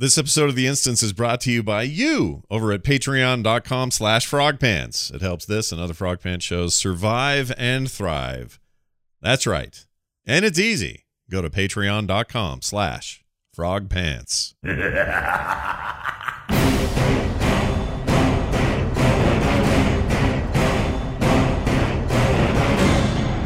[0.00, 4.26] This episode of The Instance is brought to you by you over at patreon.com slash
[4.26, 5.12] frogpants.
[5.12, 8.58] It helps this and other Frog Pants shows survive and thrive.
[9.20, 9.84] That's right.
[10.26, 11.04] And it's easy.
[11.30, 13.22] Go to patreon.com slash
[13.54, 14.54] frogpants.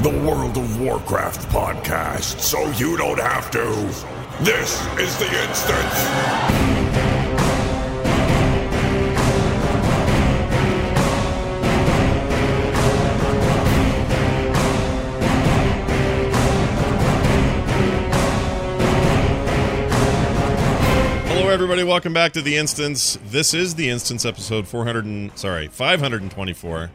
[0.05, 4.24] The World of Warcraft podcast, so you don't have to.
[4.41, 5.95] This is the instance.
[21.29, 21.85] Hello, everybody.
[21.85, 23.17] Welcome back to The Instance.
[23.27, 26.91] This is The Instance episode 400 and, sorry, 524.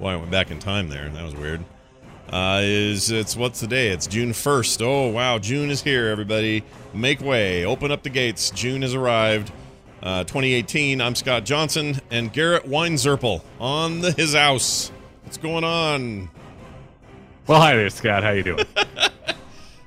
[0.00, 1.08] Well, I went back in time there.
[1.10, 1.64] That was weird.
[2.32, 3.88] Uh, is it's what's the day?
[3.88, 4.80] It's June 1st.
[4.80, 5.38] Oh, wow.
[5.38, 6.64] June is here, everybody.
[6.94, 7.66] Make way.
[7.66, 8.50] Open up the gates.
[8.50, 9.52] June has arrived.
[10.02, 11.02] Uh, 2018.
[11.02, 14.90] I'm Scott Johnson and Garrett Weinzerpel on the, his house.
[15.24, 16.30] What's going on?
[17.46, 18.22] Well, hi there, Scott.
[18.22, 18.64] How you doing?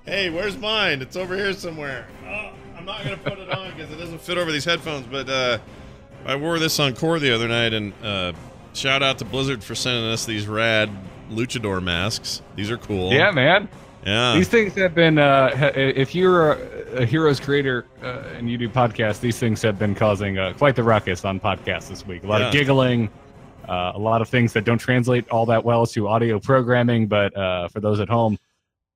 [0.05, 1.01] Hey, where's mine?
[1.01, 2.05] It's over here somewhere.
[2.27, 5.07] Oh, I'm not gonna put it on because it doesn't fit over these headphones.
[5.07, 5.57] But uh,
[6.27, 8.33] I wore this on Core the other night, and uh,
[8.73, 10.91] shout out to Blizzard for sending us these rad
[11.29, 12.41] luchador masks.
[12.55, 13.11] These are cool.
[13.11, 13.67] yeah, man.
[14.05, 14.35] yeah.
[14.35, 15.17] These things have been.
[15.17, 19.77] Uh, if you're a, a Heroes creator uh, and you do podcasts, these things have
[19.79, 22.23] been causing uh, quite the ruckus on podcasts this week.
[22.23, 23.09] A lot of giggling,
[23.67, 27.07] uh, a lot of things that don't translate all that well to audio programming.
[27.07, 28.37] But uh, for those at home,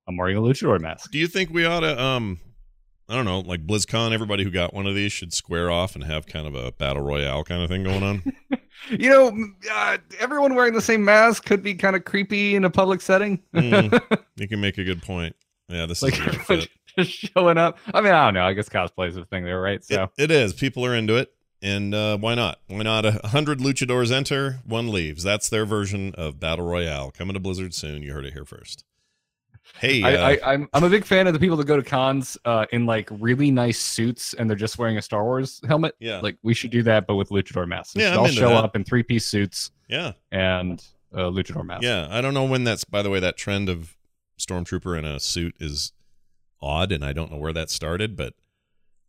[0.06, 1.10] I'm wearing a luchador mask.
[1.10, 2.38] Do you think we ought to, um,
[3.10, 4.12] I don't know, like BlizzCon?
[4.12, 7.02] Everybody who got one of these should square off and have kind of a battle
[7.02, 8.22] royale kind of thing going on.
[8.88, 12.70] You know, uh, everyone wearing the same mask could be kind of creepy in a
[12.70, 13.42] public setting.
[13.54, 14.00] Mm,
[14.36, 15.36] you can make a good point.
[15.68, 16.66] Yeah, this like is
[16.98, 17.78] just showing up.
[17.92, 18.44] I mean, I don't know.
[18.44, 19.84] I guess cosplay is a thing there, right?
[19.84, 20.04] So.
[20.16, 20.54] It, it is.
[20.54, 21.30] People are into it.
[21.62, 22.60] And uh, why not?
[22.68, 23.04] Why not?
[23.04, 25.22] A hundred luchadors enter, one leaves.
[25.22, 27.10] That's their version of battle royale.
[27.10, 28.02] Coming to Blizzard soon.
[28.02, 28.84] You heard it here first.
[29.78, 31.82] Hey, uh, I, I, I'm I'm a big fan of the people that go to
[31.82, 35.94] cons uh, in like really nice suits and they're just wearing a Star Wars helmet.
[36.00, 37.94] yeah, Like we should do that, but with luchador masks.
[37.94, 38.64] We Yeah, should I'm all show that.
[38.64, 41.84] up in three piece suits yeah, and uh, luchador masks.
[41.84, 42.06] yeah.
[42.10, 42.84] I don't know when that's.
[42.84, 43.96] By the way, that trend of
[44.38, 45.92] stormtrooper in a suit is
[46.62, 48.34] odd, and I don't know where that started, but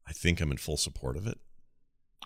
[0.07, 1.38] I think I'm in full support of it.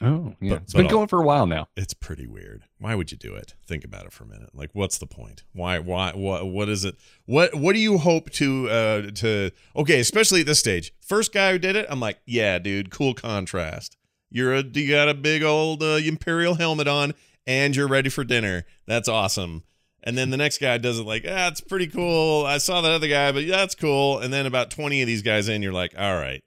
[0.01, 0.55] Oh, yeah.
[0.55, 1.67] But- it's been going for a while now.
[1.77, 2.63] It's pretty weird.
[2.79, 3.55] Why would you do it?
[3.65, 4.49] Think about it for a minute.
[4.53, 5.43] Like, what's the point?
[5.53, 5.79] Why?
[5.79, 6.11] Why?
[6.13, 6.47] What?
[6.47, 6.95] What is it?
[7.25, 7.55] What?
[7.55, 8.69] What do you hope to?
[8.69, 10.91] uh To okay, especially at this stage.
[11.01, 13.95] First guy who did it, I'm like, yeah, dude, cool contrast.
[14.29, 17.13] You're a you got a big old uh, imperial helmet on,
[17.47, 18.65] and you're ready for dinner.
[18.85, 19.63] That's awesome.
[20.03, 22.45] And then the next guy does it like, ah, it's pretty cool.
[22.45, 24.19] I saw that other guy, but yeah, that's cool.
[24.19, 26.43] And then about 20 of these guys in, you're like, all right,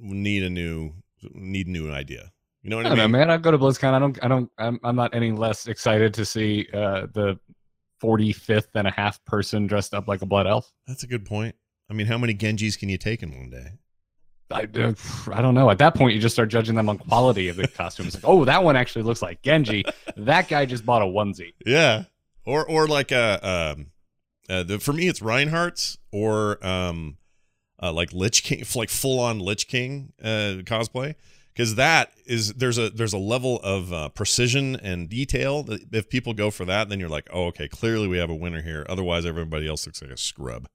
[0.00, 0.94] we need a new,
[1.32, 2.32] need a new idea.
[2.64, 3.10] You know what I, know, mean?
[3.12, 3.30] man.
[3.30, 3.92] I go to BlizzCon.
[3.92, 4.24] I don't.
[4.24, 4.50] I don't.
[4.56, 4.80] I'm.
[4.82, 7.38] I'm not any less excited to see uh, the
[8.02, 10.72] 45th and a half person dressed up like a blood elf.
[10.86, 11.54] That's a good point.
[11.90, 13.72] I mean, how many Genjis can you take in one day?
[14.50, 14.94] I, uh,
[15.32, 15.68] I don't know.
[15.68, 18.14] At that point, you just start judging them on quality of the costumes.
[18.14, 19.84] Like, oh, that one actually looks like Genji.
[20.16, 21.52] that guy just bought a onesie.
[21.66, 22.04] Yeah,
[22.46, 23.90] or or like a um,
[24.48, 27.18] uh, the, for me it's Reinhardt's or um,
[27.82, 31.14] uh, like Lich King, like full on Lich King uh, cosplay,
[31.54, 36.08] because that is there's a there's a level of uh, precision and detail that if
[36.08, 38.84] people go for that, then you're like, oh, okay, clearly we have a winner here.
[38.88, 40.66] Otherwise, everybody else looks like a scrub.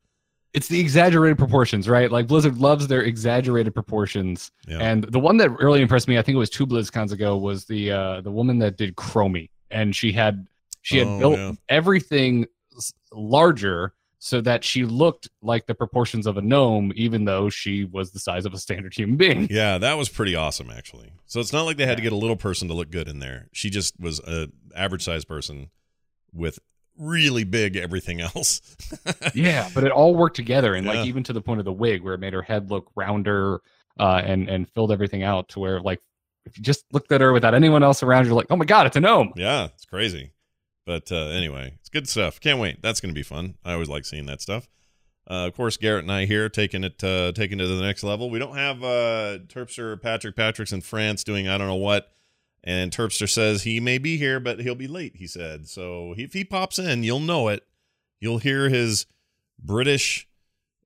[0.53, 2.11] It's the exaggerated proportions, right?
[2.11, 4.49] Like Blizzard loves their exaggerated proportions.
[4.67, 7.37] Yeah, And the one that really impressed me, I think it was two BlizzCons ago,
[7.37, 10.47] was the uh, the woman that did Chromie, and she had
[10.81, 11.51] she had Oh, built yeah.
[11.69, 12.47] everything
[13.13, 18.11] larger so that she looked like the proportions of a gnome, even though she was
[18.11, 19.47] the size of a standard human being.
[19.49, 21.11] yeah, that was pretty awesome actually.
[21.25, 23.19] So it's not like they had to get a little person to look good in
[23.19, 23.47] there.
[23.53, 25.69] She just was a average sized person
[26.33, 26.59] with
[26.97, 28.61] really big everything else.
[29.33, 30.93] yeah, but it all worked together, and Yeah.
[30.95, 33.61] like even to the point of the wig, where it made her head look rounder,
[33.97, 36.01] uh, and and filled everything out to where like
[36.45, 38.85] if you just looked at her without anyone else around, you're like, oh my god,
[38.85, 39.31] it's a gnome.
[39.37, 40.31] Yeah, it's crazy.
[40.89, 42.39] But uh, anyway, it's good stuff.
[42.39, 42.81] Can't wait.
[42.81, 43.53] That's going to be fun.
[43.63, 44.67] I always like seeing that stuff.
[45.29, 48.01] Uh, of course, Garrett and I here taking it uh, taking it to the next
[48.01, 48.31] level.
[48.31, 52.11] We don't have uh, Turpster Patrick Patrick's in France doing I don't know what,
[52.63, 55.17] and Turpster says he may be here, but he'll be late.
[55.17, 56.15] He said so.
[56.17, 57.67] If he pops in, you'll know it.
[58.19, 59.05] You'll hear his
[59.59, 60.27] British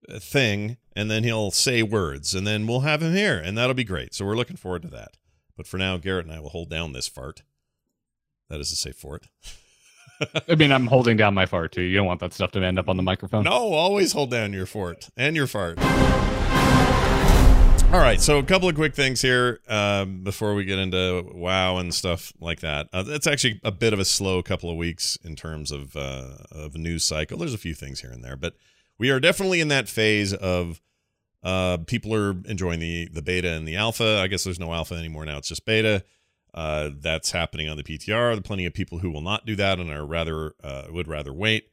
[0.10, 3.74] uh, thing, and then he'll say words, and then we'll have him here, and that'll
[3.74, 4.14] be great.
[4.14, 5.16] So we're looking forward to that.
[5.56, 7.44] But for now, Garrett and I will hold down this fart.
[8.50, 9.28] That is to say, for it.
[10.50, 11.82] I mean, I'm holding down my fart too.
[11.82, 13.44] You don't want that stuff to end up on the microphone.
[13.44, 15.80] No, always hold down your fort and your fart.
[17.94, 21.78] All right, so a couple of quick things here um, before we get into WoW
[21.78, 22.88] and stuff like that.
[22.92, 26.38] Uh, it's actually a bit of a slow couple of weeks in terms of uh,
[26.52, 27.38] of news cycle.
[27.38, 28.56] There's a few things here and there, but
[28.98, 30.82] we are definitely in that phase of
[31.44, 34.20] uh, people are enjoying the the beta and the alpha.
[34.24, 36.04] I guess there's no alpha anymore now; it's just beta.
[36.54, 38.06] Uh, that's happening on the PTR.
[38.06, 41.08] There are plenty of people who will not do that and are rather uh, would
[41.08, 41.70] rather wait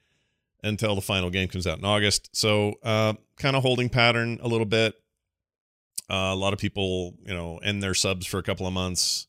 [0.62, 2.30] until the final game comes out in August.
[2.32, 4.94] So, uh, kind of holding pattern a little bit.
[6.08, 9.26] Uh, a lot of people, you know, end their subs for a couple of months.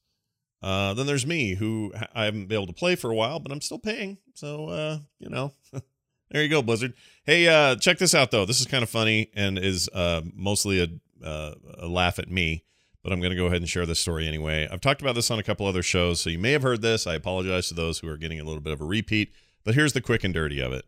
[0.64, 3.52] Uh, then there's me, who I haven't been able to play for a while, but
[3.52, 4.20] I'm still paying.
[4.36, 5.52] So, uh, you know,
[6.32, 6.94] there you go, Blizzard.
[7.26, 7.46] Hey,
[7.82, 8.46] check this out though.
[8.46, 9.90] This is kind of funny and is
[10.34, 12.64] mostly a, a laugh at me,
[13.04, 14.68] but I'm going to go ahead and share this story anyway.
[14.72, 17.08] I've talked about this on a couple other shows, so you may have heard this.
[17.08, 19.34] I apologize to those who are getting a little bit of a repeat,
[19.64, 20.86] but here's the quick and dirty of it.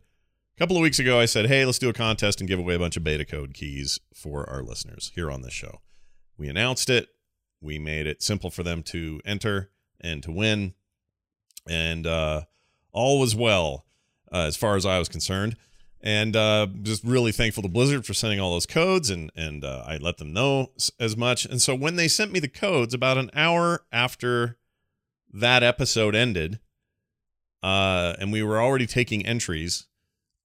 [0.56, 2.74] A couple of weeks ago, I said, hey, let's do a contest and give away
[2.74, 5.80] a bunch of beta code keys for our listeners here on this show.
[6.38, 7.08] We announced it.
[7.60, 9.70] We made it simple for them to enter
[10.00, 10.74] and to win.
[11.68, 12.42] And uh,
[12.92, 13.86] all was well
[14.32, 15.56] uh, as far as I was concerned.
[16.04, 19.84] And uh, just really thankful to Blizzard for sending all those codes, and and uh,
[19.86, 20.70] I let them know
[21.00, 21.46] as much.
[21.46, 24.58] And so when they sent me the codes, about an hour after
[25.32, 26.60] that episode ended,
[27.62, 29.86] uh, and we were already taking entries,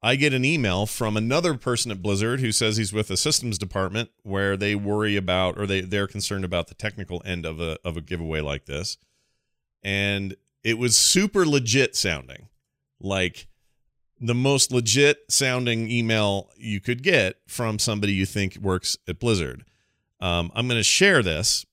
[0.01, 3.57] I get an email from another person at Blizzard who says he's with the systems
[3.57, 7.77] department where they worry about or they they're concerned about the technical end of a
[7.83, 8.97] of a giveaway like this.
[9.83, 12.47] And it was super legit sounding.
[13.01, 13.47] Like
[14.19, 19.63] the most legit sounding email you could get from somebody you think works at Blizzard.
[20.19, 21.65] Um, I'm going to share this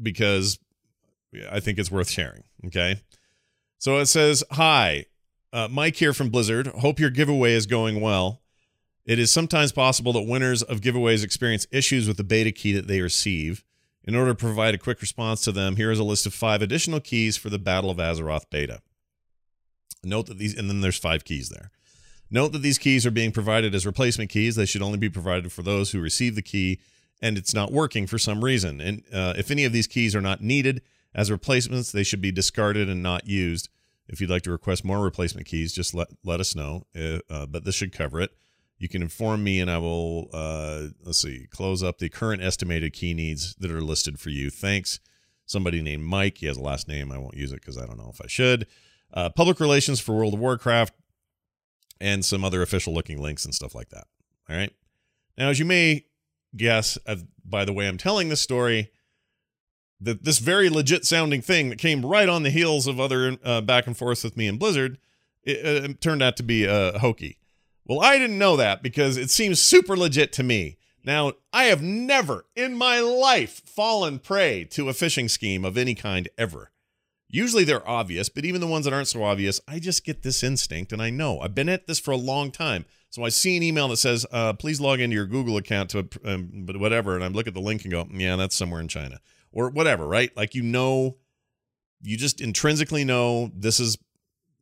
[0.00, 0.58] because
[1.50, 2.44] I think it's worth sharing.
[2.66, 3.00] Okay.
[3.78, 5.06] So it says, Hi,
[5.52, 6.66] uh, Mike here from Blizzard.
[6.68, 8.40] Hope your giveaway is going well.
[9.04, 12.88] It is sometimes possible that winners of giveaways experience issues with the beta key that
[12.88, 13.64] they receive.
[14.04, 16.60] In order to provide a quick response to them, here is a list of five
[16.60, 18.80] additional keys for the Battle of Azeroth beta.
[20.04, 21.70] Note that these, and then there's five keys there.
[22.30, 24.56] Note that these keys are being provided as replacement keys.
[24.56, 26.78] They should only be provided for those who receive the key
[27.20, 28.80] and it's not working for some reason.
[28.80, 30.82] And uh, if any of these keys are not needed
[31.14, 33.68] as replacements, they should be discarded and not used.
[34.08, 36.84] If you'd like to request more replacement keys, just let let us know.
[36.96, 38.30] Uh, uh, but this should cover it.
[38.78, 42.92] You can inform me, and I will uh, let's see, close up the current estimated
[42.92, 44.48] key needs that are listed for you.
[44.48, 45.00] Thanks,
[45.44, 46.38] somebody named Mike.
[46.38, 47.12] He has a last name.
[47.12, 48.66] I won't use it because I don't know if I should.
[49.12, 50.94] Uh, public relations for World of Warcraft,
[52.00, 54.04] and some other official looking links and stuff like that.
[54.48, 54.72] All right.
[55.36, 56.06] Now, as you may
[56.56, 58.90] guess, uh, by the way I'm telling this story,
[60.00, 63.60] that this very legit sounding thing that came right on the heels of other uh,
[63.60, 64.98] back and forth with me and Blizzard,
[65.42, 67.38] it, it turned out to be uh, hokey.
[67.84, 70.76] Well, I didn't know that because it seems super legit to me.
[71.04, 75.94] Now, I have never in my life fallen prey to a phishing scheme of any
[75.94, 76.70] kind ever.
[77.28, 80.42] Usually they're obvious, but even the ones that aren't so obvious, I just get this
[80.42, 81.40] instinct and I know.
[81.40, 82.86] I've been at this for a long time.
[83.10, 86.08] So I see an email that says, uh, please log into your Google account to
[86.24, 87.14] um, whatever.
[87.14, 89.20] And I look at the link and go, yeah, that's somewhere in China
[89.52, 90.34] or whatever, right?
[90.36, 91.16] Like you know,
[92.00, 93.98] you just intrinsically know this is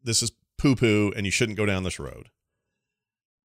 [0.02, 2.30] this is poo poo, and you shouldn't go down this road.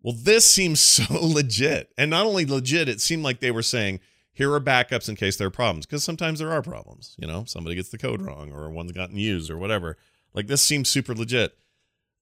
[0.01, 3.99] Well, this seems so legit, and not only legit, it seemed like they were saying
[4.33, 7.15] here are backups in case there are problems, because sometimes there are problems.
[7.17, 9.97] You know, somebody gets the code wrong, or one's gotten used, or whatever.
[10.33, 11.57] Like this seems super legit.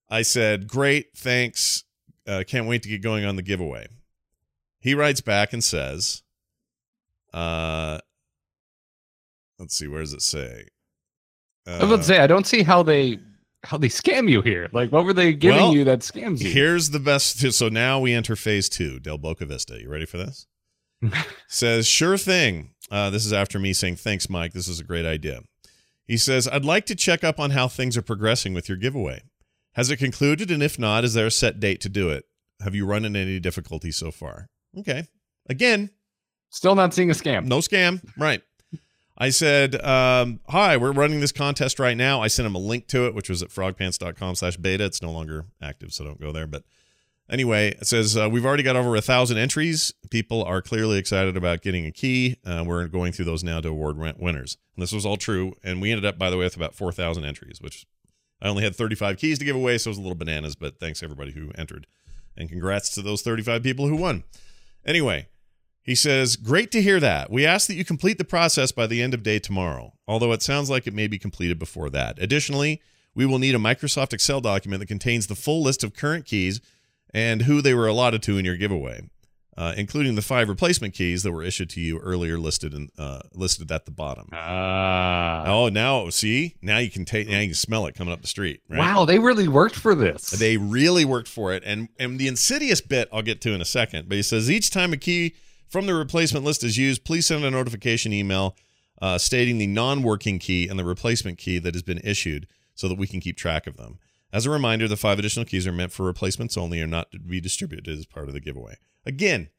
[0.09, 1.83] I said, great, thanks.
[2.27, 3.87] Uh, can't wait to get going on the giveaway.
[4.79, 6.23] He writes back and says,
[7.33, 7.99] uh,
[9.59, 10.67] let's see, where does it say?
[11.67, 13.19] Uh, I was about to say, I don't see how they
[13.63, 14.69] how they scam you here.
[14.71, 16.49] Like, what were they giving well, you that scams you?
[16.49, 17.39] Here's the best.
[17.51, 19.79] So now we enter phase two, Del Boca Vista.
[19.79, 20.47] You ready for this?
[21.47, 22.71] Says, sure thing.
[22.91, 24.53] Uh, this is after me saying, thanks, Mike.
[24.53, 25.41] This is a great idea.
[26.05, 29.21] He says, I'd like to check up on how things are progressing with your giveaway.
[29.73, 30.49] Has it concluded?
[30.49, 32.25] And if not, is there a set date to do it?
[32.61, 34.49] Have you run into any difficulty so far?
[34.77, 35.07] Okay.
[35.47, 35.91] Again,
[36.49, 37.45] still not seeing a scam.
[37.45, 38.01] No scam.
[38.17, 38.41] Right.
[39.17, 42.87] I said, um, "Hi, we're running this contest right now." I sent him a link
[42.87, 44.85] to it, which was at frogpants.com slash beta.
[44.85, 46.47] It's no longer active, so don't go there.
[46.47, 46.63] But
[47.29, 49.93] anyway, it says uh, we've already got over a thousand entries.
[50.09, 52.37] People are clearly excited about getting a key.
[52.45, 54.57] Uh, we're going through those now to award winners.
[54.75, 56.91] And this was all true, and we ended up, by the way, with about four
[56.91, 57.85] thousand entries, which
[58.41, 60.55] I only had 35 keys to give away, so it was a little bananas.
[60.55, 61.87] But thanks everybody who entered,
[62.37, 64.23] and congrats to those 35 people who won.
[64.85, 65.27] Anyway,
[65.81, 67.29] he says, Great to hear that.
[67.29, 70.41] We ask that you complete the process by the end of day tomorrow, although it
[70.41, 72.17] sounds like it may be completed before that.
[72.19, 72.81] Additionally,
[73.15, 76.61] we will need a Microsoft Excel document that contains the full list of current keys
[77.13, 79.01] and who they were allotted to in your giveaway.
[79.59, 83.19] uh, including the five replacement keys that were issued to you earlier, listed in uh,
[83.33, 84.29] listed at the bottom.
[84.31, 85.43] Ah.
[85.45, 88.27] Oh, now see, now you can take, now you can smell it coming up the
[88.27, 88.61] street.
[88.69, 88.79] Right?
[88.79, 90.29] Wow, they really worked for this.
[90.29, 93.65] They really worked for it, and and the insidious bit I'll get to in a
[93.65, 94.07] second.
[94.07, 95.35] But he says each time a key
[95.67, 98.55] from the replacement list is used, please send a notification email
[99.01, 102.97] uh, stating the non-working key and the replacement key that has been issued, so that
[102.97, 103.99] we can keep track of them.
[104.31, 107.19] As a reminder, the five additional keys are meant for replacements only and not to
[107.19, 108.75] be distributed as part of the giveaway.
[109.05, 109.49] Again,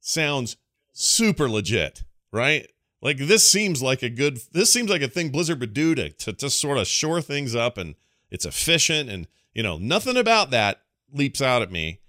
[0.00, 0.56] sounds
[0.92, 2.68] super legit, right?
[3.02, 6.10] Like this seems like a good this seems like a thing Blizzard would do to
[6.10, 7.96] to sort of shore things up and
[8.30, 10.80] it's efficient and you know, nothing about that
[11.12, 12.00] leaps out at me.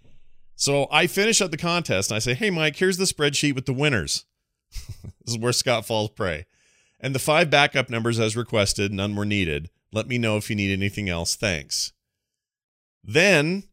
[0.55, 3.65] So I finish up the contest and I say, "Hey Mike, here's the spreadsheet with
[3.65, 4.23] the winners."
[5.25, 6.45] this is where Scott falls prey.
[6.99, 9.69] And the five backup numbers as requested, none were needed.
[9.91, 11.35] Let me know if you need anything else.
[11.35, 11.91] Thanks.
[13.05, 13.63] Then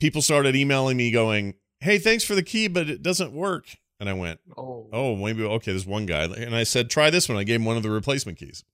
[0.00, 4.08] people started emailing me going, "Hey, thanks for the key, but it doesn't work." And
[4.08, 4.88] I went, oh.
[4.92, 7.64] "Oh, maybe okay." There's one guy, and I said, "Try this one." I gave him
[7.64, 8.64] one of the replacement keys.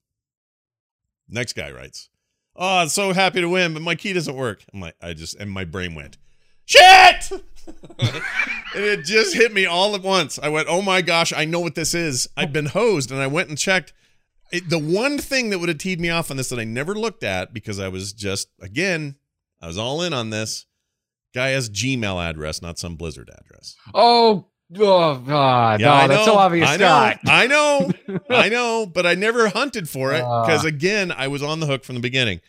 [1.29, 2.09] Next guy writes,
[2.57, 5.37] "Oh, I'm so happy to win, but my key doesn't work." I'm like, I just
[5.37, 6.17] and my brain went,
[6.65, 7.31] "Shit!"
[7.99, 8.23] and
[8.75, 10.39] it just hit me all at once.
[10.39, 12.31] I went, "Oh my gosh, I know what this is.
[12.35, 13.93] I've been hosed," and I went and checked.
[14.53, 16.95] It, the one thing that would have teed me off on this that I never
[16.95, 19.17] looked at because I was just again,
[19.63, 20.67] I was all in on this.
[21.35, 23.77] Guy has Gmail address, not some Blizzard address.
[23.95, 24.47] Oh,
[24.79, 25.81] oh God.
[25.81, 27.91] no, that's so obvious, I know, I know,
[28.31, 30.45] I know, but I never hunted for it Ah.
[30.45, 32.41] because again, I was on the hook from the beginning.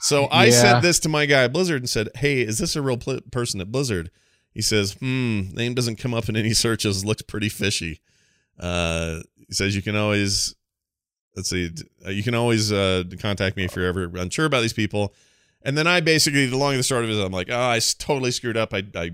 [0.00, 0.50] So I Yeah.
[0.52, 3.22] sent this to my guy at Blizzard and said, "Hey, is this a real pl-
[3.32, 4.12] person at Blizzard?"
[4.54, 7.04] He says, "Hmm, name doesn't come up in any searches.
[7.04, 8.00] Looks pretty fishy."
[8.60, 10.54] Uh, he says you can always,
[11.38, 11.70] let's see,
[12.04, 15.14] uh, you can always uh, contact me if you're ever unsure about these people.
[15.62, 17.56] And then I basically, the long and the short of it is, I'm like, oh,
[17.56, 18.74] I totally screwed up.
[18.74, 19.12] I, I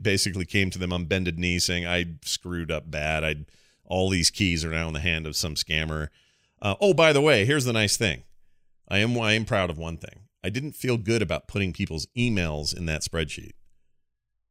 [0.00, 3.22] basically came to them on bended knee saying I screwed up bad.
[3.22, 3.36] I
[3.84, 6.08] all these keys are now in the hand of some scammer.
[6.60, 8.22] Uh, oh, by the way, here's the nice thing.
[8.88, 10.22] I am I am proud of one thing.
[10.42, 13.52] I didn't feel good about putting people's emails in that spreadsheet.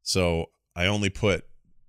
[0.04, 1.46] So I only put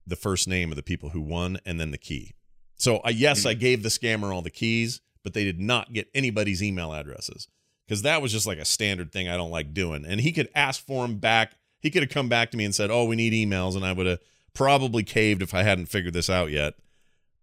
[0.07, 2.35] the first name of the people who won and then the key.
[2.77, 6.09] So I yes, I gave the scammer all the keys, but they did not get
[6.15, 7.49] anybody's email addresses
[7.87, 10.05] because that was just like a standard thing I don't like doing.
[10.05, 11.53] And he could ask for them back.
[11.81, 13.93] He could have come back to me and said, "Oh, we need emails," and I
[13.93, 14.21] would have
[14.55, 16.75] probably caved if I hadn't figured this out yet.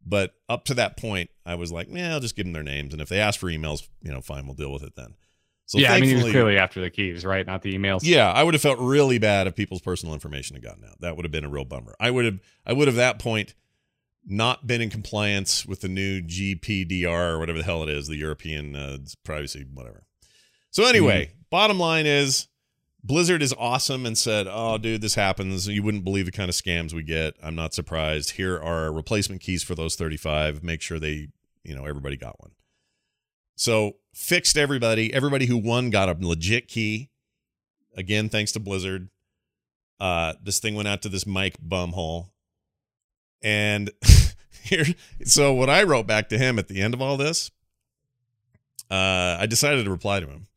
[0.05, 2.93] But up to that point, I was like, "Yeah, I'll just give them their names,
[2.93, 5.15] and if they ask for emails, you know, fine, we'll deal with it then."
[5.67, 7.45] So yeah, I mean, he was clearly after the keys, right?
[7.45, 8.01] Not the emails.
[8.03, 11.01] yeah, I would have felt really bad if people's personal information had gotten out.
[11.01, 11.95] That would have been a real bummer.
[11.99, 13.55] I would have, I would have that point
[14.25, 18.15] not been in compliance with the new GPDR or whatever the hell it is, the
[18.15, 20.03] European uh, privacy, whatever.
[20.71, 22.47] So anyway, bottom line is
[23.03, 25.67] Blizzard is awesome and said, "Oh, dude, this happens.
[25.67, 27.35] You wouldn't believe the kind of scams we get.
[27.41, 28.31] I'm not surprised.
[28.31, 30.63] Here are replacement keys for those 35.
[30.63, 31.27] Make sure they,
[31.63, 32.51] you know, everybody got one."
[33.55, 35.13] So fixed everybody.
[35.13, 37.11] Everybody who won got a legit key.
[37.95, 39.09] Again, thanks to Blizzard.
[39.99, 42.29] Uh, this thing went out to this Mike bumhole.
[43.45, 43.91] And
[44.63, 44.85] here,
[45.23, 47.51] so what I wrote back to him at the end of all this,
[48.89, 50.47] uh, I decided to reply to him.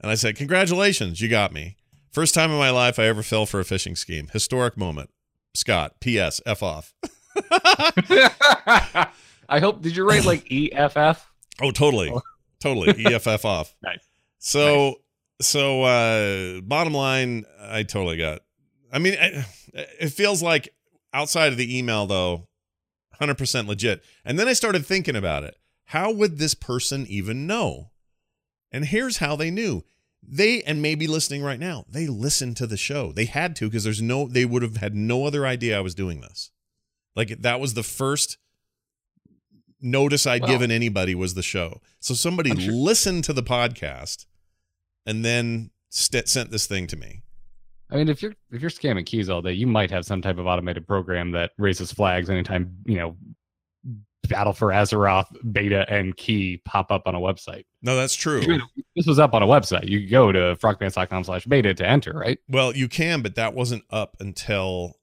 [0.00, 1.76] And I said, Congratulations, you got me.
[2.10, 4.28] First time in my life I ever fell for a phishing scheme.
[4.32, 5.10] Historic moment.
[5.54, 6.40] Scott, P.S.
[6.46, 6.94] F off.
[9.50, 9.82] I hope.
[9.82, 11.30] Did you write like EFF?
[11.60, 12.12] Oh, totally.
[12.60, 13.04] Totally.
[13.06, 13.74] EFF off.
[13.82, 14.00] Nice.
[14.38, 15.00] So,
[15.40, 18.40] so, uh, bottom line, I totally got,
[18.92, 20.68] I mean, I, it feels like
[21.12, 22.48] outside of the email though,
[23.20, 24.02] 100% legit.
[24.24, 25.56] And then I started thinking about it.
[25.86, 27.90] How would this person even know?
[28.70, 29.84] And here's how they knew.
[30.22, 33.12] They, and maybe listening right now, they listened to the show.
[33.12, 35.94] They had to because there's no, they would have had no other idea I was
[35.94, 36.50] doing this.
[37.16, 38.36] Like that was the first
[39.80, 41.80] notice I'd given anybody was the show.
[42.00, 44.26] So somebody sure- listened to the podcast
[45.06, 47.22] and then st- sent this thing to me.
[47.90, 50.38] I mean, if you're if you're scamming keys all day, you might have some type
[50.38, 53.16] of automated program that raises flags anytime you know
[54.28, 57.64] Battle for Azeroth beta and key pop up on a website.
[57.80, 58.42] No, that's true.
[58.94, 59.88] This was up on a website.
[59.88, 62.38] You go to frogpants.com slash beta to enter, right?
[62.46, 64.96] Well, you can, but that wasn't up until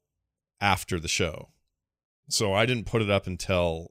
[0.60, 1.48] after the show.
[2.28, 3.90] So I didn't put it up until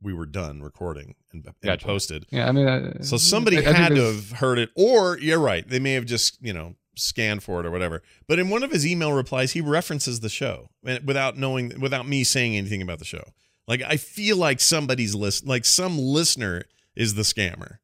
[0.00, 1.86] we were done recording and, and Gotcha.
[1.86, 2.26] posted.
[2.30, 5.38] Yeah, I mean, uh, So somebody I- I had to have heard it, or you're
[5.38, 8.02] right, they may have just you know scanned for it or whatever.
[8.28, 12.06] But in one of his email replies, he references the show and- without knowing, without
[12.06, 13.24] me saying anything about the show.
[13.68, 16.64] Like I feel like somebody's list, like some listener
[16.96, 17.76] is the scammer,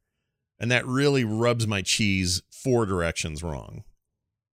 [0.59, 3.85] and that really rubs my cheese four directions wrong.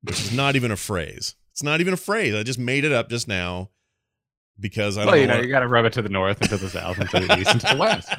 [0.03, 1.35] Which is not even a phrase.
[1.51, 2.35] It's not even a phrase.
[2.35, 3.69] I just made it up just now.
[4.59, 5.41] because I don't Well, you know.
[5.41, 7.39] you got to rub it to the north and to the south and to the
[7.39, 8.09] east and to the west.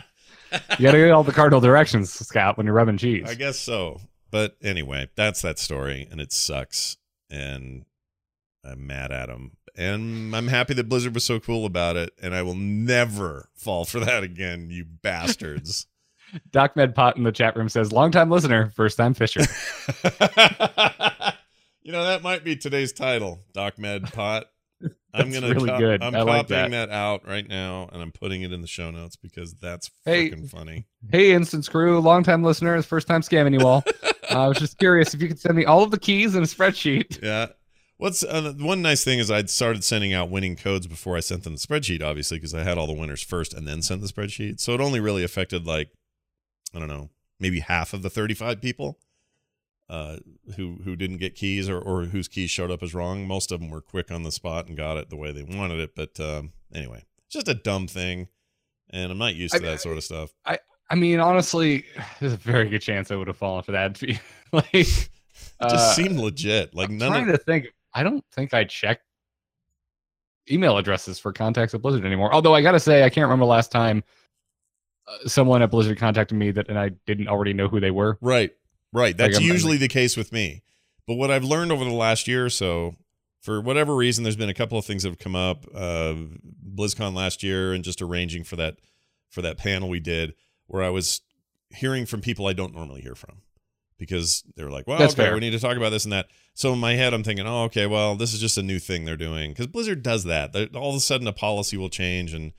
[0.52, 3.24] You got to get all the cardinal directions, Scott, when you're rubbing cheese.
[3.28, 4.00] I guess so.
[4.36, 6.98] But anyway, that's that story, and it sucks.
[7.30, 7.86] And
[8.62, 9.52] I'm mad at him.
[9.74, 12.12] And I'm happy that Blizzard was so cool about it.
[12.20, 15.86] And I will never fall for that again, you bastards.
[16.52, 19.40] Doc Medpot in the chat room says, "Long-time listener, first-time fisher."
[21.82, 24.50] you know, that might be today's title, Doc Med Pot.
[25.18, 26.02] I'm gonna really co- good.
[26.02, 26.90] I'm I like copying that.
[26.90, 30.30] out right now and I'm putting it in the show notes because that's Hey.
[30.30, 30.86] freaking funny.
[31.10, 33.82] hey, Instance Crew, long-time listener, first-time scamming you all.
[34.28, 36.42] Uh, I was just curious if you could send me all of the keys in
[36.42, 37.20] a spreadsheet.
[37.22, 37.46] Yeah.
[37.96, 41.44] What's uh, one nice thing is I'd started sending out winning codes before I sent
[41.44, 44.08] them the spreadsheet, obviously, because I had all the winners first and then sent the
[44.08, 44.58] spreadsheet.
[44.58, 45.90] So it only really affected like,
[46.74, 48.98] I don't know, maybe half of the 35 people
[49.88, 50.16] uh,
[50.56, 53.26] who who didn't get keys or, or whose keys showed up as wrong.
[53.26, 55.78] Most of them were quick on the spot and got it the way they wanted
[55.80, 55.94] it.
[55.94, 58.28] But um, anyway, it's just a dumb thing.
[58.90, 60.30] And I'm not used to I- that sort of stuff.
[60.44, 60.58] I
[60.90, 61.84] I mean, honestly,
[62.20, 64.00] there's a very good chance I would have fallen for that.
[64.52, 64.68] like,
[65.60, 66.74] It just uh, seemed legit.
[66.74, 67.66] Like I'm none trying of to think.
[67.94, 69.02] I don't think I checked
[70.50, 72.32] email addresses for contacts at Blizzard anymore.
[72.32, 74.04] Although I gotta say, I can't remember last time
[75.06, 78.18] uh, someone at Blizzard contacted me that and I didn't already know who they were.
[78.20, 78.52] Right.
[78.96, 79.14] Right.
[79.14, 80.62] That's I'm usually the case with me.
[81.06, 82.94] But what I've learned over the last year or so,
[83.42, 85.66] for whatever reason, there's been a couple of things that have come up.
[85.74, 86.14] Uh,
[86.74, 88.76] BlizzCon last year and just arranging for that
[89.28, 90.34] for that panel we did,
[90.66, 91.20] where I was
[91.70, 93.42] hearing from people I don't normally hear from
[93.98, 95.34] because they're like, "Well, That's okay, fair.
[95.34, 97.64] we need to talk about this and that." So in my head, I'm thinking, "Oh,
[97.64, 100.56] okay, well, this is just a new thing they're doing." Because Blizzard does that.
[100.74, 102.52] All of a sudden, a policy will change and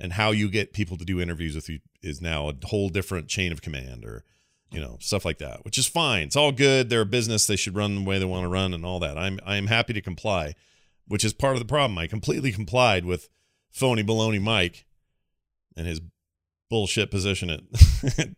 [0.00, 3.28] and how you get people to do interviews with you is now a whole different
[3.28, 4.24] chain of command or
[4.76, 6.24] you know stuff like that which is fine.
[6.24, 6.90] It's all good.
[6.90, 7.46] They're a business.
[7.46, 9.16] They should run the way they want to run and all that.
[9.18, 10.54] I'm i'm happy to comply
[11.08, 11.96] which is part of the problem.
[11.98, 13.28] I completely complied with
[13.70, 14.84] phony baloney mike
[15.76, 16.00] and his
[16.68, 17.60] bullshit position at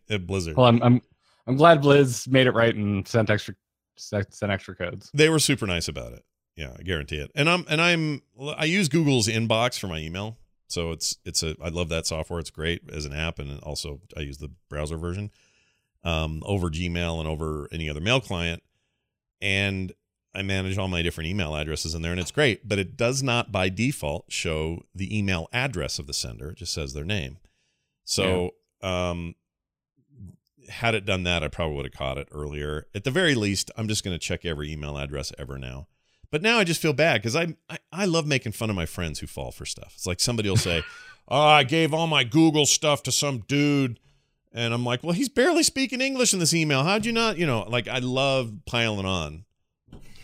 [0.09, 0.55] at blizzard.
[0.55, 1.01] Well, I'm I'm
[1.47, 3.55] I'm glad Blizz made it right and sent extra
[3.97, 5.09] sent sent extra codes.
[5.13, 6.23] they were super nice about it.
[6.55, 7.31] Yeah i guarantee it.
[7.35, 8.21] And i'm and i'm
[8.57, 10.37] i use google's inbox for my email
[10.67, 12.39] so it's it's a i love that software.
[12.39, 15.31] It's great as an app and also i use the browser version
[16.03, 18.63] um over gmail and over any other mail client
[19.41, 19.93] and
[20.33, 23.21] i manage all my different email addresses in there and it's great but it does
[23.21, 27.37] not by default show the email address of the sender it just says their name
[28.05, 29.35] so um
[30.69, 32.87] had it done that, I probably would have caught it earlier.
[32.93, 35.87] At the very least, I'm just going to check every email address ever now.
[36.31, 38.85] But now I just feel bad because I, I I love making fun of my
[38.85, 39.93] friends who fall for stuff.
[39.95, 40.83] It's like somebody will say,
[41.27, 43.99] "Oh, I gave all my Google stuff to some dude,"
[44.53, 46.83] and I'm like, "Well, he's barely speaking English in this email.
[46.83, 49.45] How'd you not?" You know, like I love piling on,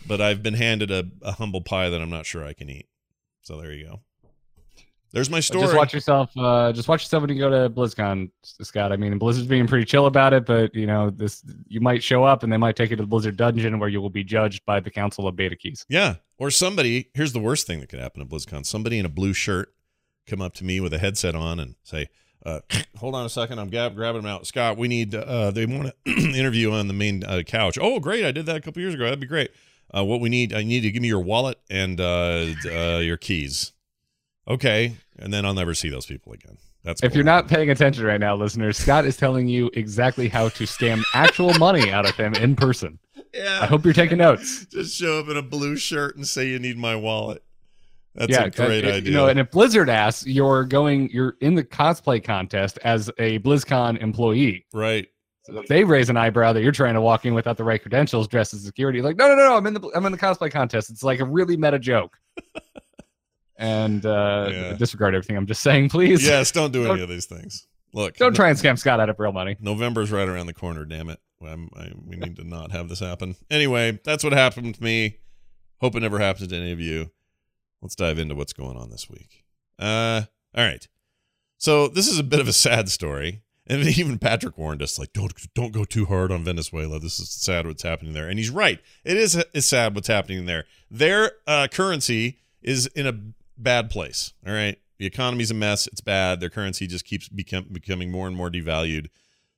[0.06, 2.88] but I've been handed a, a humble pie that I'm not sure I can eat.
[3.42, 4.00] So there you go.
[5.12, 5.62] There's my story.
[5.62, 6.30] Just watch yourself.
[6.36, 8.92] Uh, just watch yourself when you go to BlizzCon, Scott.
[8.92, 12.24] I mean, Blizzard's being pretty chill about it, but you know, this you might show
[12.24, 14.66] up and they might take you to the Blizzard dungeon where you will be judged
[14.66, 15.86] by the Council of Beta Keys.
[15.88, 16.16] Yeah.
[16.38, 18.66] Or somebody, here's the worst thing that could happen at BlizzCon.
[18.66, 19.72] Somebody in a blue shirt
[20.26, 22.08] come up to me with a headset on and say,
[22.46, 22.60] uh,
[22.96, 23.58] hold on a second.
[23.58, 24.46] I'm gab- grabbing them out.
[24.46, 27.76] Scott, we need, uh, they want to interview on the main uh, couch.
[27.80, 28.24] Oh, great.
[28.24, 29.04] I did that a couple years ago.
[29.04, 29.50] That'd be great.
[29.94, 33.16] Uh, what we need, I need to give me your wallet and uh, uh, your
[33.16, 33.72] keys.
[34.48, 34.96] Okay.
[35.18, 36.58] And then I'll never see those people again.
[36.84, 40.50] That's If you're not paying attention right now, listeners, Scott is telling you exactly how
[40.50, 43.00] to scam actual money out of him in person.
[43.34, 43.58] yeah.
[43.62, 44.66] I hope you're taking notes.
[44.66, 47.42] Just show up in a blue shirt and say you need my wallet.
[48.16, 49.00] That's yeah, a great idea.
[49.00, 53.38] You know, and if Blizzard asks, you're going, you're in the cosplay contest as a
[53.40, 54.66] BlizzCon employee.
[54.72, 55.06] right.
[55.44, 57.80] So if they raise an eyebrow that you're trying to walk in without the right
[57.80, 60.18] credentials, dressed as security, like, no, no, no, no, I'm in the, I'm in the
[60.18, 60.90] cosplay contest.
[60.90, 62.16] It's like a really meta joke.
[63.58, 64.72] and uh, Yeah.
[64.74, 66.24] disregard everything I'm just saying, please.
[66.26, 67.66] Yes, don't do any Don't- of these things.
[67.92, 69.56] Look, Don't try and scam Scott out of real money.
[69.58, 70.84] November's right around the corner.
[70.84, 71.18] Damn it!
[71.40, 73.36] I'm, I, we need to not have this happen.
[73.50, 75.18] Anyway, that's what happened to me.
[75.80, 77.10] Hope it never happens to any of you.
[77.82, 79.44] Let's dive into what's going on this week.
[79.78, 80.22] Uh,
[80.56, 80.86] all right.
[81.58, 85.12] So this is a bit of a sad story, and even Patrick warned us, like,
[85.12, 86.98] don't don't go too hard on Venezuela.
[86.98, 88.80] This is sad what's happening there, and he's right.
[89.04, 90.64] It is is sad what's happening there.
[90.90, 93.18] Their uh, currency is in a
[93.56, 94.32] bad place.
[94.46, 95.86] All right, the economy's a mess.
[95.86, 96.40] It's bad.
[96.40, 99.08] Their currency just keeps become, becoming more and more devalued.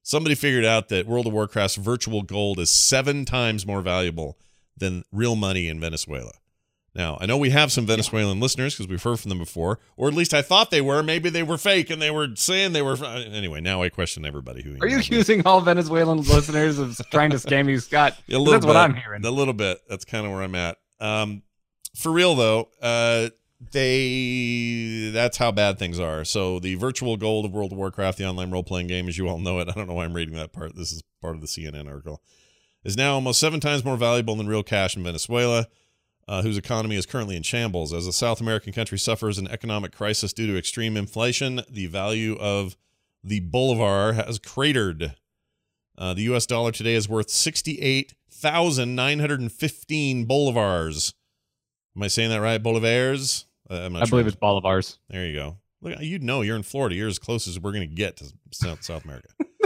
[0.02, 4.38] Somebody figured out that World of Warcraft's virtual gold is seven times more valuable
[4.76, 6.33] than real money in Venezuela.
[6.94, 10.09] Now, I know we have some Venezuelan listeners because we've heard from them before, or
[10.09, 11.03] at least I thought they were.
[11.03, 12.96] Maybe they were fake and they were saying they were.
[13.05, 14.77] Anyway, now I question everybody who.
[14.81, 18.14] Are you accusing all Venezuelan listeners of trying to scam you, Scott?
[18.29, 18.77] A little That's what.
[18.77, 19.24] I'm hearing.
[19.24, 19.81] A little bit.
[19.88, 20.79] That's kind of where I'm at.
[20.98, 21.42] Um,
[21.94, 23.29] for real though, uh,
[23.72, 26.24] they that's how bad things are.
[26.24, 29.29] So the virtual gold of World of Warcraft, the online role playing game, as you
[29.29, 29.68] all know it.
[29.68, 30.77] I don't know why I'm reading that part.
[30.77, 32.22] This is part of the CNN article.
[32.85, 35.66] Is now almost seven times more valuable than real cash in Venezuela,
[36.28, 37.92] uh, whose economy is currently in shambles.
[37.92, 42.36] As the South American country suffers an economic crisis due to extreme inflation, the value
[42.38, 42.76] of
[43.24, 45.14] the bolivar has cratered.
[45.96, 46.46] Uh, the U.S.
[46.46, 51.14] dollar today is worth sixty-eight thousand nine hundred and fifteen bolivars.
[51.96, 52.62] Am I saying that right?
[52.62, 53.46] Bolivars?
[53.68, 54.10] Uh, I'm not I sure.
[54.10, 54.98] believe it's Bolivars.
[55.08, 55.56] There you go.
[55.80, 56.94] Look, you'd know you're in Florida.
[56.94, 59.28] You're as close as we're going to get to South, South America.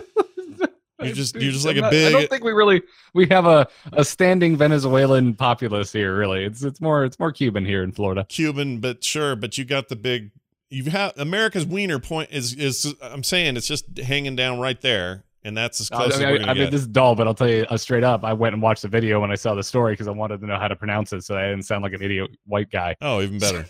[1.05, 2.83] You're just- you're just like I'm a not- I don't think we really
[3.15, 6.17] we have a, a standing Venezuelan populace here.
[6.17, 8.25] Really, it's it's more it's more Cuban here in Florida.
[8.29, 10.31] Cuban, but sure, but you got the big.
[10.71, 12.95] You have America's wiener point is is.
[13.03, 16.27] I'm saying it's just hanging down right there, and that's as I, close as we're
[16.29, 18.25] mean, going I to mean, this is dull, but I'll tell you uh, straight up.
[18.25, 20.47] I went and watched the video when I saw the story because I wanted to
[20.47, 22.97] know how to pronounce it, so I didn't sound like an idiot white guy.
[23.03, 23.67] oh, even better.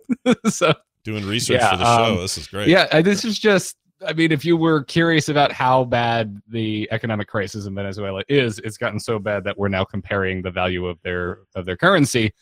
[0.48, 0.72] so
[1.04, 2.04] Doing research Yeah, for the show.
[2.14, 2.68] um, this is great.
[2.68, 3.76] yeah, uh, this is just.
[4.06, 8.58] I mean, if you were curious about how bad the economic crisis in Venezuela is,
[8.58, 12.32] it's gotten so bad that we're now comparing the value of their of their currency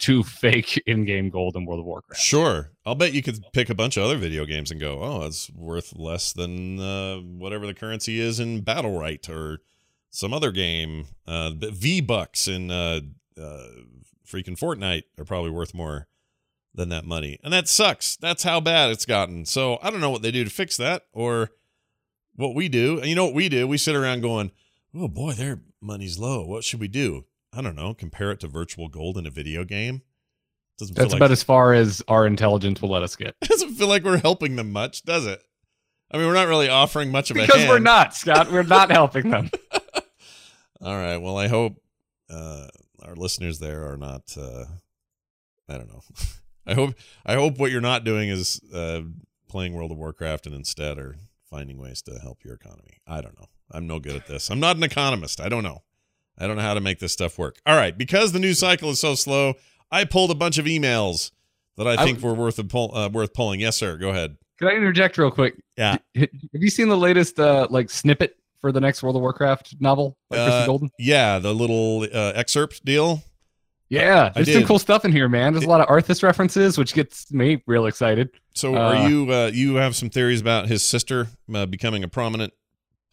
[0.00, 2.20] to fake in-game gold in World of Warcraft.
[2.20, 2.70] Sure.
[2.86, 5.50] I'll bet you could pick a bunch of other video games and go, oh, it's
[5.50, 9.58] worth less than uh, whatever the currency is in Battlerite or
[10.10, 11.06] some other game.
[11.26, 13.00] Uh, V Bucks in uh,
[13.40, 13.66] uh,
[14.26, 16.08] freaking Fortnite are probably worth more
[16.74, 17.38] than that money.
[17.42, 18.16] And that sucks.
[18.16, 19.44] That's how bad it's gotten.
[19.44, 21.50] So I don't know what they do to fix that or
[22.34, 22.98] what we do.
[22.98, 23.66] And you know what we do?
[23.68, 24.52] We sit around going,
[24.94, 26.44] oh boy, their money's low.
[26.44, 27.24] What should we do?
[27.52, 27.92] I don't know.
[27.92, 30.02] Compare it to virtual gold in a video game.
[30.78, 33.36] Doesn't feel That's like about as far as our intelligence will let us get.
[33.42, 35.42] it doesn't feel like we're helping them much, does it?
[36.10, 38.50] I mean, we're not really offering much of a Because we're not, Scott.
[38.50, 39.50] We're not helping them.
[40.80, 41.16] All right.
[41.18, 41.80] Well, I hope
[42.30, 42.68] uh,
[43.02, 44.36] our listeners there are not.
[44.36, 44.64] Uh,
[45.68, 46.02] I don't know.
[46.66, 46.94] I hope.
[47.26, 49.02] I hope what you're not doing is uh,
[49.48, 51.16] playing World of Warcraft and instead are
[51.50, 53.00] finding ways to help your economy.
[53.06, 53.46] I don't know.
[53.70, 54.50] I'm no good at this.
[54.50, 55.40] I'm not an economist.
[55.40, 55.82] I don't know.
[56.38, 57.58] I don't know how to make this stuff work.
[57.66, 57.96] All right.
[57.96, 59.54] Because the news cycle is so slow,
[59.90, 61.30] I pulled a bunch of emails
[61.76, 63.60] that I I think were worth a pull, uh, worth pulling.
[63.60, 63.96] Yes, sir.
[63.98, 64.36] Go ahead.
[64.58, 65.54] Can I interject real quick?
[65.76, 65.96] Yeah.
[66.14, 70.16] Have you seen the latest uh like snippet for the next World of Warcraft novel
[70.30, 70.90] by Christie Uh, Golden?
[70.98, 73.22] Yeah, the little uh, excerpt deal.
[73.92, 75.52] Yeah, there's some cool stuff in here, man.
[75.52, 78.30] There's a lot of Arthas references, which gets me real excited.
[78.54, 82.08] So, Uh, are you uh, you have some theories about his sister uh, becoming a
[82.08, 82.54] prominent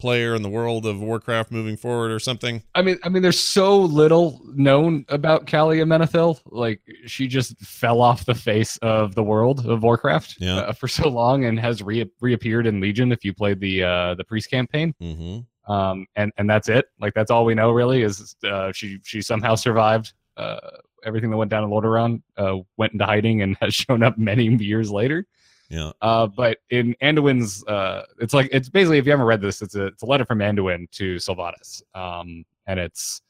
[0.00, 2.62] player in the world of Warcraft moving forward, or something?
[2.74, 6.40] I mean, I mean, there's so little known about Calia Menethil.
[6.46, 10.60] Like, she just fell off the face of the world of Warcraft Yeah.
[10.60, 13.12] uh, for so long, and has re- reappeared in Legion.
[13.12, 15.70] If you played the uh, the priest campaign, Mm-hmm.
[15.70, 16.86] um, and and that's it.
[16.98, 20.70] Like, that's all we know really is uh, she she somehow survived uh,
[21.04, 24.46] everything that went down in Lordaeron, uh, went into hiding, and has shown up many
[24.46, 25.26] years later.
[25.68, 25.92] Yeah.
[26.02, 29.76] Uh, but in Anduin's, uh, it's like it's basically if you haven't read this, it's
[29.76, 33.22] a it's a letter from Anduin to Sylvanas, um, and it's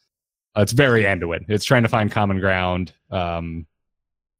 [0.57, 1.45] it's very Anduin.
[1.49, 3.67] It's trying to find common ground, um,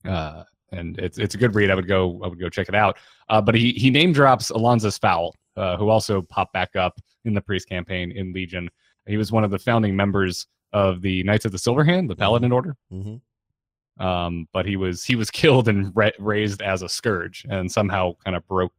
[0.07, 1.71] uh, and it's it's a good read.
[1.71, 2.97] I would go I would go check it out.
[3.29, 7.35] Uh, but he he name drops Alonsus Faol, uh, who also popped back up in
[7.35, 8.71] the priest campaign in Legion.
[9.07, 12.17] He was one of the founding members of the Knights of the Silver Hand, the
[12.17, 14.05] Paladin Order Mm-hmm.
[14.07, 18.13] um, but he was he was killed and ra- raised as a scourge and somehow
[18.25, 18.73] kind of broke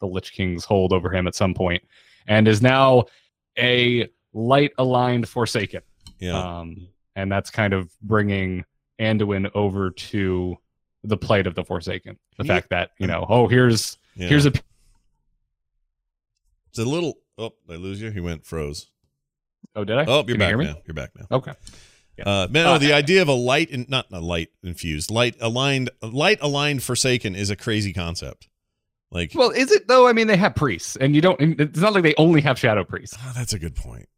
[0.00, 1.82] the lich king's hold over him at some point
[2.26, 3.04] and is now
[3.58, 5.80] a light aligned forsaken
[6.18, 6.58] Yeah.
[6.60, 8.64] um, and that's kind of bringing
[9.00, 10.56] anduin over to
[11.04, 14.28] the plight of the forsaken the He- fact that you know oh here's yeah.
[14.28, 14.52] here's a
[16.70, 17.14] It's a little.
[17.38, 18.10] Oh, did I lose you?
[18.10, 18.88] He went froze.
[19.74, 20.64] Oh did i Oh, you're Can you back me?
[20.64, 20.74] now.
[20.86, 21.26] You're back now.
[21.36, 21.52] okay
[22.18, 22.24] Yeah.
[22.28, 25.36] Uh, man, no, Uh, the idea of a light and not a light infused, light
[25.40, 28.48] aligned, light aligned Forsaken is a crazy concept.
[29.10, 31.92] Like, well is it though i mean they have priests and you don't it's not
[31.92, 34.08] like they only have shadow priests Oh, that's a good point.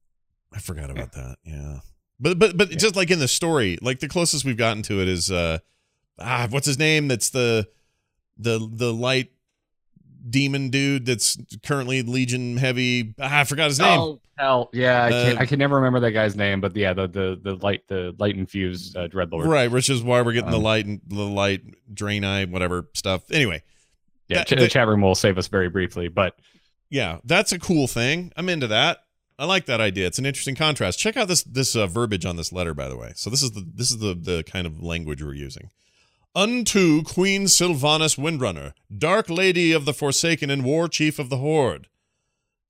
[0.54, 1.36] I forgot about that.
[1.44, 1.80] Yeah.
[2.18, 5.08] But but but just like in the story, like the closest we've gotten to it
[5.08, 5.58] is uh
[6.18, 7.08] ah what's his name?
[7.08, 7.68] That's the
[8.38, 9.32] the the light
[10.28, 13.14] demon dude that's currently Legion heavy.
[13.20, 13.98] Ah, I forgot his name.
[13.98, 16.92] Oh hell, yeah, I can Uh, I can never remember that guy's name, but yeah,
[16.92, 19.46] the the the light the light infused uh, dreadlord.
[19.46, 21.62] Right, which is why we're getting the Um, light and the light
[21.92, 23.30] Draenei whatever stuff.
[23.30, 23.62] Anyway,
[24.28, 26.34] Yeah, That- ch- the chat room will save us very briefly, but
[26.90, 28.32] yeah, that's a cool thing.
[28.36, 28.98] I'm into that.
[29.38, 30.06] I like that idea.
[30.06, 30.98] It's an interesting contrast.
[30.98, 33.12] Check out this this uh, verbiage on this letter, by the way.
[33.16, 35.70] So this is the this is the the kind of language we're using.
[36.36, 41.88] Unto Queen Sylvanas Windrunner, Dark Lady of the Forsaken and War Chief of the Horde,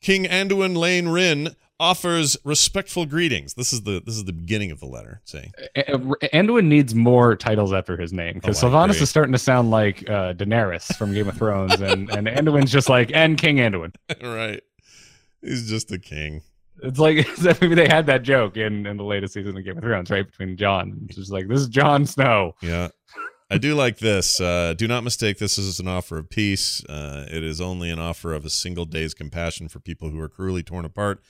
[0.00, 3.54] King Anduin Llane Wrynn, offers respectful greetings.
[3.54, 5.20] This is the this is the beginning of the letter.
[5.24, 9.72] Saying, Anduin needs more titles after his name because Oh, Sylvanas is starting to sound
[9.72, 13.92] like uh, Daenerys from Game of Thrones, and and Anduin's just like and King Anduin.
[14.22, 14.62] right?
[15.42, 16.42] He's just a king.
[16.82, 17.26] It's like
[17.62, 20.26] maybe they had that joke in in the latest season of Game of Thrones, right
[20.26, 21.06] between John.
[21.06, 22.54] It's just like this is Jon Snow.
[22.60, 22.88] Yeah.
[23.48, 24.40] I do like this.
[24.40, 26.84] Uh, do not mistake this as an offer of peace.
[26.86, 30.28] Uh, it is only an offer of a single day's compassion for people who are
[30.28, 31.22] cruelly torn apart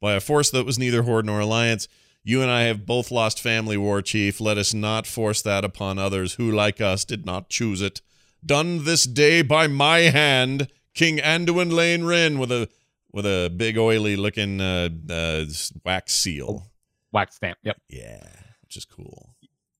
[0.00, 1.88] by a force that was neither horde nor alliance.
[2.22, 4.40] You and I have both lost family, War Chief.
[4.40, 8.00] Let us not force that upon others who, like us, did not choose it.
[8.44, 12.68] Done this day by my hand, King Anduin Llane Wrynn, with a
[13.12, 15.44] with a big oily looking uh, uh,
[15.84, 16.70] wax seal.
[17.12, 17.58] Wax stamp.
[17.62, 17.76] Yep.
[17.88, 18.26] Yeah,
[18.62, 19.34] which is cool.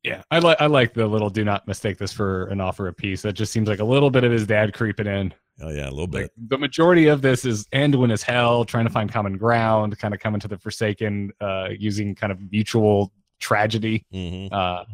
[0.05, 2.97] Yeah, I like I like the little do not mistake this for an offer of
[2.97, 3.23] peace.
[3.23, 5.33] That just seems like a little bit of his dad creeping in.
[5.62, 6.23] Oh yeah, a little bit.
[6.23, 10.12] Like the majority of this is Anduin as hell, trying to find common ground, kind
[10.12, 14.85] of coming to the Forsaken, uh, using kind of mutual tragedy hmm uh,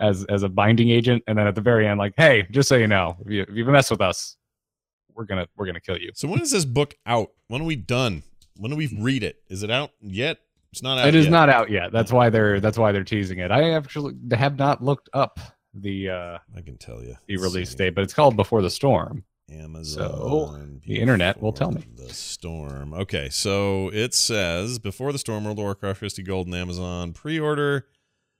[0.00, 2.76] as as a binding agent, and then at the very end, like, hey, just so
[2.76, 4.36] you know, if you, if you mess with us,
[5.14, 6.10] we're gonna we're gonna kill you.
[6.14, 7.30] So when is this book out?
[7.46, 8.24] When are we done?
[8.56, 9.36] When do we read it?
[9.48, 10.38] Is it out yet?
[10.72, 11.08] It's not out.
[11.08, 11.30] It is yet.
[11.32, 11.92] not out yet.
[11.92, 13.50] That's why they're that's why they're teasing it.
[13.50, 15.40] I actually have not looked up
[15.74, 17.16] the uh, I can tell you.
[17.26, 19.24] the release date, but it's called Before the Storm.
[19.52, 20.80] Amazon.
[20.86, 21.84] the internet will tell me.
[21.96, 22.94] The storm.
[22.94, 27.86] Okay, so it says before the storm, World of Warcraft, Christie Golden, Amazon pre-order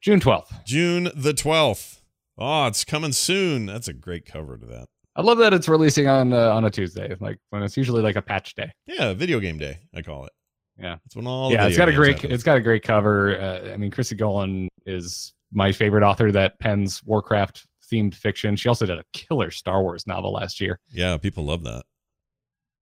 [0.01, 0.53] June twelfth.
[0.64, 2.03] June the twelfth.
[2.38, 3.66] Oh, it's coming soon.
[3.66, 4.88] That's a great cover to that.
[5.16, 8.16] I love that it's releasing on uh, on a Tuesday, like when it's usually like
[8.16, 8.71] a patch day.
[8.87, 9.81] Yeah, video game day.
[9.95, 10.33] I call it.
[10.81, 10.97] Yeah.
[11.14, 11.53] when all.
[11.53, 12.33] yeah, it's got a great happen.
[12.33, 13.38] it's got a great cover.
[13.40, 18.57] Uh, I mean, Christie Golden is my favorite author that pens Warcraft themed fiction.
[18.57, 20.79] She also did a killer Star Wars novel last year.
[20.93, 21.83] Yeah, people love that.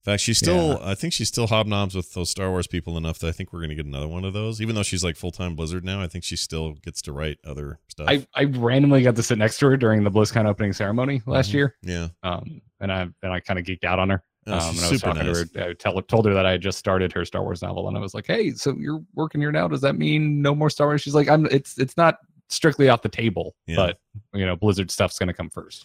[0.05, 0.79] In fact, she's still.
[0.83, 3.59] I think she still hobnobs with those Star Wars people enough that I think we're
[3.59, 4.61] going to get another one of those.
[4.63, 7.39] Even though she's like full time Blizzard now, I think she still gets to write
[7.45, 8.07] other stuff.
[8.09, 11.51] I, I randomly got to sit next to her during the BlizzCon opening ceremony last
[11.51, 11.55] Mhm.
[11.55, 14.23] year, yeah, um, and I and I kind of geeked out on her.
[14.55, 15.49] Um, and I was super talking nice.
[15.51, 15.71] to her.
[15.71, 18.01] I tell, told her that I had just started her Star Wars novel, and I
[18.01, 19.69] was like, "Hey, so you're working here now?
[19.69, 21.47] Does that mean no more Star Wars?" She's like, "I'm.
[21.47, 23.77] It's it's not strictly off the table, Yeah.
[23.77, 24.01] but
[24.33, 25.85] you know, Blizzard stuff's going to come first.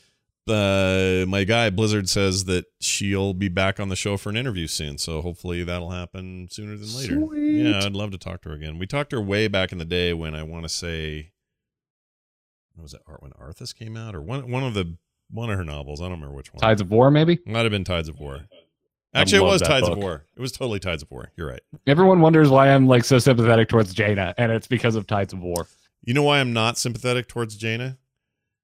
[0.49, 4.67] uh, my guy Blizzard says that she'll be back on the show for an interview
[4.67, 4.97] soon.
[4.97, 7.15] So hopefully that'll happen sooner than later.
[7.15, 7.63] Sweet.
[7.65, 8.77] Yeah, I'd love to talk to her again.
[8.79, 11.31] We talked to her way back in the day when I want to say,
[12.75, 13.01] what was it?
[13.07, 14.97] Art when Arthas came out, or one one of the
[15.33, 16.01] one of her novels.
[16.01, 16.59] I don't remember which one.
[16.61, 17.39] Tides of War, maybe.
[17.45, 18.41] Might have been Tides of War.
[19.15, 19.97] Actually, it was Tides book.
[19.97, 20.25] of War.
[20.35, 21.31] It was totally Tides of War.
[21.35, 21.61] You're right.
[21.85, 25.39] Everyone wonders why I'm like so sympathetic towards Jaina, and it's because of Tides of
[25.39, 25.67] War.
[26.03, 27.97] You know why I'm not sympathetic towards Jaina?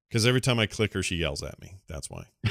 [0.10, 1.78] Because every time I click her, she yells at me.
[1.88, 2.26] That's why.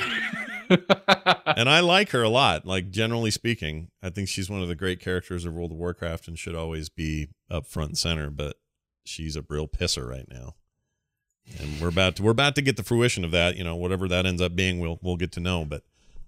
[1.56, 2.64] and I like her a lot.
[2.64, 6.28] Like generally speaking, I think she's one of the great characters of World of Warcraft
[6.28, 8.30] and should always be up front and center.
[8.30, 8.56] But
[9.04, 10.54] she's a real pisser right now,
[11.60, 13.56] and we're about to we're about to get the fruition of that.
[13.56, 15.64] You know, whatever that ends up being, we'll we'll get to know.
[15.64, 15.82] But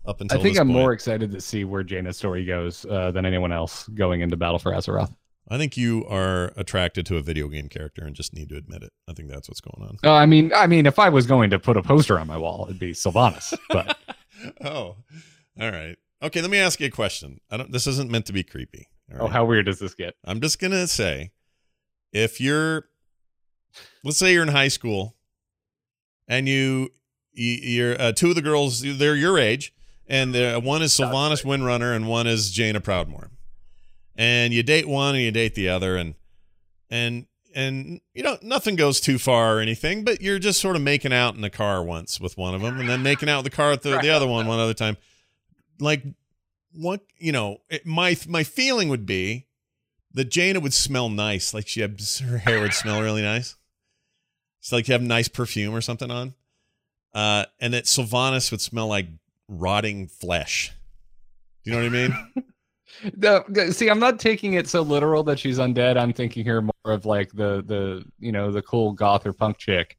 [0.07, 3.11] up until I think I'm point, more excited to see where Jaina's story goes uh,
[3.11, 5.15] than anyone else going into Battle for Azeroth.
[5.49, 8.85] I think you are attracted to a video game character and just need to admit
[8.85, 8.93] it.
[9.09, 9.99] I think that's what's going on.
[10.05, 12.37] Uh, I mean, I mean, if I was going to put a poster on my
[12.37, 13.57] wall, it'd be Sylvanas.
[13.69, 13.99] But
[14.65, 14.97] oh,
[15.61, 15.97] all right.
[16.23, 17.41] Okay, let me ask you a question.
[17.51, 17.73] I don't.
[17.73, 18.89] This isn't meant to be creepy.
[19.13, 20.15] all oh, how weird does this get?
[20.25, 21.33] I'm just gonna say,
[22.13, 22.85] if you're,
[24.05, 25.17] let's say you're in high school,
[26.29, 26.91] and you,
[27.33, 29.73] you you're uh, two of the girls, they're your age,
[30.07, 33.31] and they're- one is Sylvanas Windrunner and one is Jaina Proudmoore,
[34.17, 36.15] and you date one and you date the other, and
[36.91, 40.83] and and you know nothing goes too far or anything, but you're just sort of
[40.83, 43.45] making out in the car once with one of them, and then making out in
[43.45, 44.97] the car with the, the other one one other time,
[45.81, 46.05] like
[46.73, 49.47] what you know it, my my feeling would be
[50.13, 53.57] that Jaina would smell nice, like she had her hair would smell really nice.
[54.61, 56.35] It's like you have nice perfume or something on,
[57.15, 59.07] uh, and that Sylvanas would smell like
[59.49, 60.73] rotting flesh.
[61.65, 62.45] Do you know what I mean?
[63.17, 65.97] No, see, I'm not taking it so literal that she's undead.
[65.97, 69.59] I'm thinking here more of like the the you know the cool goth or punk
[69.59, 69.97] chick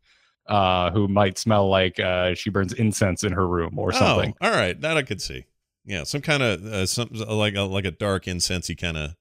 [0.47, 4.35] uh, who might smell like uh, she burns incense in her room or something.
[4.41, 5.45] Oh, all right, that I could see.
[5.85, 9.15] Yeah, some kind of uh, some like a, like a dark incensey kind of.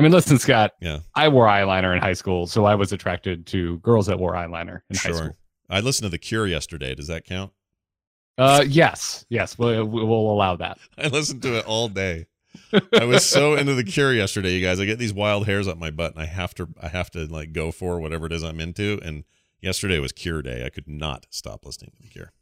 [0.00, 0.72] I mean, listen, Scott.
[0.80, 1.00] Yeah.
[1.14, 4.80] I wore eyeliner in high school, so I was attracted to girls that wore eyeliner
[4.88, 5.14] in high Sure.
[5.14, 5.36] school.
[5.68, 6.94] I listened to The Cure yesterday.
[6.94, 7.52] Does that count?
[8.38, 10.78] Uh, yes, yes, we'll, we'll allow that.
[10.98, 12.28] I listened to it all day.
[12.94, 14.80] I was so into the cure yesterday, you guys.
[14.80, 17.26] I get these wild hairs up my butt, and I have to, I have to
[17.26, 18.98] like go for whatever it is I'm into.
[19.04, 19.24] And
[19.60, 20.64] yesterday was Cure Day.
[20.64, 22.32] I could not stop listening to the Cure.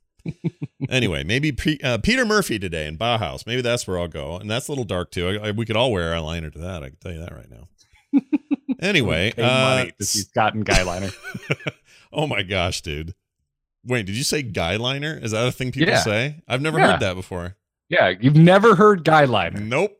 [0.88, 3.46] Anyway, maybe P- uh, Peter Murphy today in Bauhaus.
[3.46, 5.28] Maybe that's where I'll go, and that's a little dark too.
[5.28, 6.82] I, I, we could all wear eyeliner to that.
[6.82, 8.20] I can tell you that right now.
[8.80, 11.14] anyway, uh, see Scott Guyliner.
[12.12, 13.14] oh my gosh, dude!
[13.84, 15.22] Wait, did you say guyliner?
[15.22, 16.00] Is that a thing people Yeah.
[16.00, 16.36] say?
[16.48, 16.92] I've never Yeah.
[16.92, 17.56] heard that before.
[17.88, 19.60] yeah, you've never heard Guyliner.
[19.60, 19.94] Nope.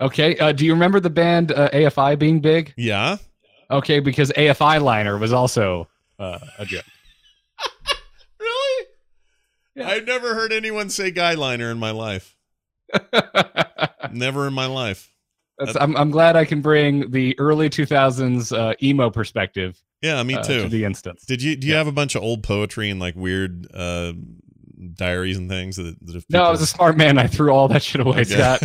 [0.00, 2.72] Okay, uh, do you remember the band uh, AFI being big?
[2.76, 3.16] Yeah.
[3.70, 6.84] Okay, because AFI Liner was also uh, a joke.
[9.78, 9.88] Yeah.
[9.88, 12.36] I've never heard anyone say guyliner in my life.
[14.12, 15.12] Never in my life.
[15.58, 20.34] That's, I'm, I'm glad I can bring the early 2000s uh, emo perspective Yeah, me
[20.34, 20.62] uh, too.
[20.62, 21.24] to the instance.
[21.26, 21.78] Did you do you Yeah.
[21.78, 24.12] have a bunch of old poetry and like weird uh
[24.94, 27.18] diaries and things that, that if no, I was a smart man.
[27.18, 28.36] I threw all that shit away, Okay.
[28.36, 28.62] Scott.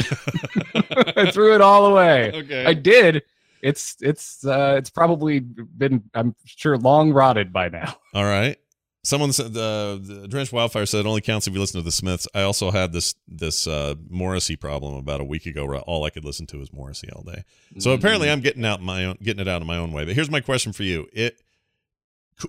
[1.17, 2.31] I threw it all away.
[2.31, 2.65] okay.
[2.65, 3.23] I did.
[3.63, 7.95] It's it's uh, it's probably been I'm sure long rotted by now.
[8.13, 8.57] All right.
[9.05, 11.91] Someone said uh, the Drenched Wildfire said it only counts if you listen to the
[11.91, 12.25] Smiths.
[12.33, 15.65] I also had this this uh, Morrissey problem about a week ago.
[15.65, 17.43] Where all I could listen to was Morrissey all day.
[17.79, 20.05] So apparently, I'm getting out my own, getting it out in my own way.
[20.05, 21.41] But here's my question for you: It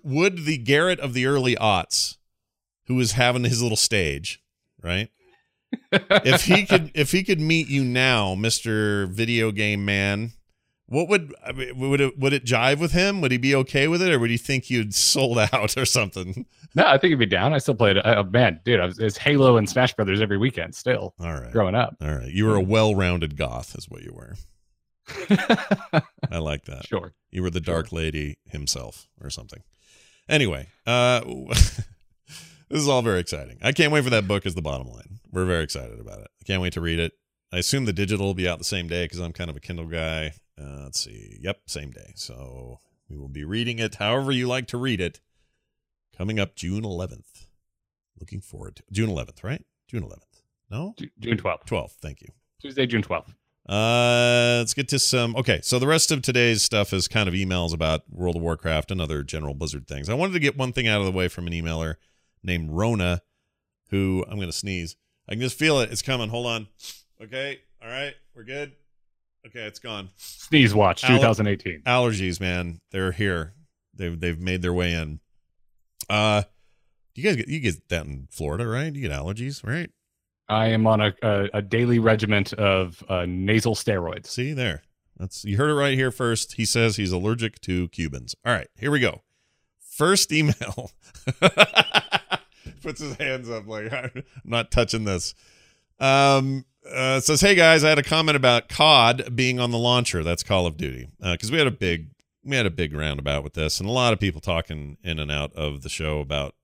[0.05, 2.19] would the Garrett of the early aughts,
[2.87, 4.41] who was having his little stage,
[4.81, 5.11] right?
[5.91, 10.35] if he could, if he could meet you now, Mister Video Game Man,
[10.95, 13.21] what would I mean, would it would it jive with him?
[13.21, 16.47] Would he be okay with it, or would he think you'd sold out or something?
[16.75, 17.53] no, I think he'd be down.
[17.53, 17.99] I still played.
[18.05, 20.75] Oh man, dude, I was, it's Halo and Smash Brothers every weekend.
[20.75, 21.97] Still All right, growing up.
[22.01, 22.29] all right.
[22.31, 24.37] You were a well-rounded goth, is what you were.
[26.31, 26.87] I like that.
[26.87, 27.13] sure.
[27.31, 29.63] You were the Dark Lady himself or something.
[30.29, 31.83] Anyway, uh this
[32.71, 33.59] is all very exciting.
[33.63, 35.19] I can't wait for that book is the bottom line.
[35.31, 36.29] We're very excited about it.
[36.41, 37.13] I can't wait to read it.
[37.53, 39.61] I assume the digital will be out the same day because I'm kind of a
[39.61, 40.33] Kindle guy.
[40.61, 41.39] Uh, let's see.
[41.41, 42.13] Yep, same day.
[42.17, 45.21] So we will be reading it however you like to read it.
[46.17, 47.47] Coming up June 11th.
[48.21, 49.65] Looking forward to June 11th, right?
[49.89, 50.43] June 11th.
[50.71, 50.95] No?
[51.21, 51.67] June 12th.
[51.67, 51.93] 12th.
[52.01, 52.29] Thank you.
[52.61, 53.35] Tuesday, June 12th.
[53.69, 55.35] Uh, let's get to some.
[55.37, 58.91] Okay, so the rest of today's stuff is kind of emails about World of Warcraft
[58.91, 60.09] and other general Blizzard things.
[60.09, 61.95] I wanted to get one thing out of the way from an emailer
[62.43, 63.23] named Rona,
[63.91, 64.97] who I'm going to sneeze.
[65.29, 65.91] I can just feel it.
[65.91, 66.29] It's coming.
[66.29, 66.69] Hold on.
[67.23, 67.61] Okay.
[67.83, 68.15] All right.
[68.37, 68.73] We're good.
[69.47, 70.11] Okay, it's gone.
[70.17, 71.83] Sneeze Watch Al- 2018.
[71.83, 72.81] Allergies, man.
[72.91, 73.55] They're here.
[73.95, 75.21] They've they've made their way in.
[76.09, 76.43] Uh,
[77.15, 78.93] do you guys get you get that in Florida, right?
[78.95, 79.91] You get allergies, right?
[80.49, 84.27] I am on a, a, a daily regiment of uh, nasal steroids.
[84.27, 84.83] See there.
[85.19, 86.55] That's you heard it right here first.
[86.55, 88.35] He says he's allergic to Cubans.
[88.45, 89.23] All right, here we go.
[89.79, 90.91] First email.
[92.83, 95.35] Puts his hands up like I'm not touching this.
[96.01, 100.23] Um uh, says, "Hey guys, I had a comment about COD being on the launcher.
[100.23, 102.09] That's Call of Duty because we had a big
[102.45, 105.31] we had a big roundabout with this, and a lot of people talking in and
[105.31, 106.55] out of the show about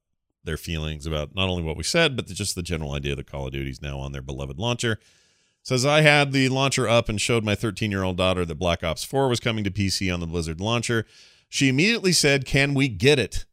[0.44, 3.46] their feelings about not only what we said, but just the general idea that Call
[3.46, 4.98] of Duty is now on their beloved launcher.
[5.62, 8.82] Says I had the launcher up and showed my 13 year old daughter that Black
[8.82, 11.06] Ops 4 was coming to PC on the Blizzard launcher.
[11.48, 13.44] She immediately said, "Can we get it?"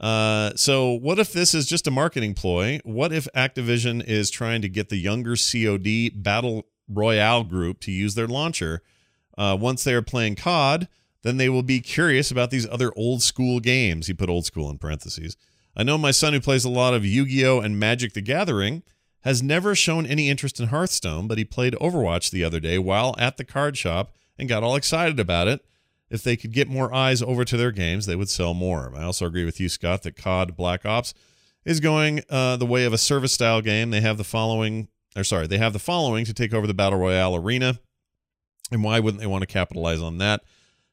[0.00, 2.80] Uh, so what if this is just a marketing ploy?
[2.84, 8.14] What if Activision is trying to get the younger COD battle royale group to use
[8.14, 8.82] their launcher?
[9.36, 10.88] Uh, once they are playing COD,
[11.22, 14.06] then they will be curious about these other old school games.
[14.06, 15.36] He put old school in parentheses.
[15.76, 17.60] I know my son, who plays a lot of Yu Gi Oh!
[17.60, 18.82] and Magic the Gathering,
[19.22, 23.14] has never shown any interest in Hearthstone, but he played Overwatch the other day while
[23.18, 25.64] at the card shop and got all excited about it.
[26.10, 28.92] If they could get more eyes over to their games, they would sell more.
[28.96, 31.12] I also agree with you, Scott, that COD Black Ops
[31.64, 33.90] is going uh, the way of a service style game.
[33.90, 36.98] They have the following, or sorry, they have the following to take over the Battle
[36.98, 37.78] Royale arena.
[38.70, 40.42] And why wouldn't they want to capitalize on that?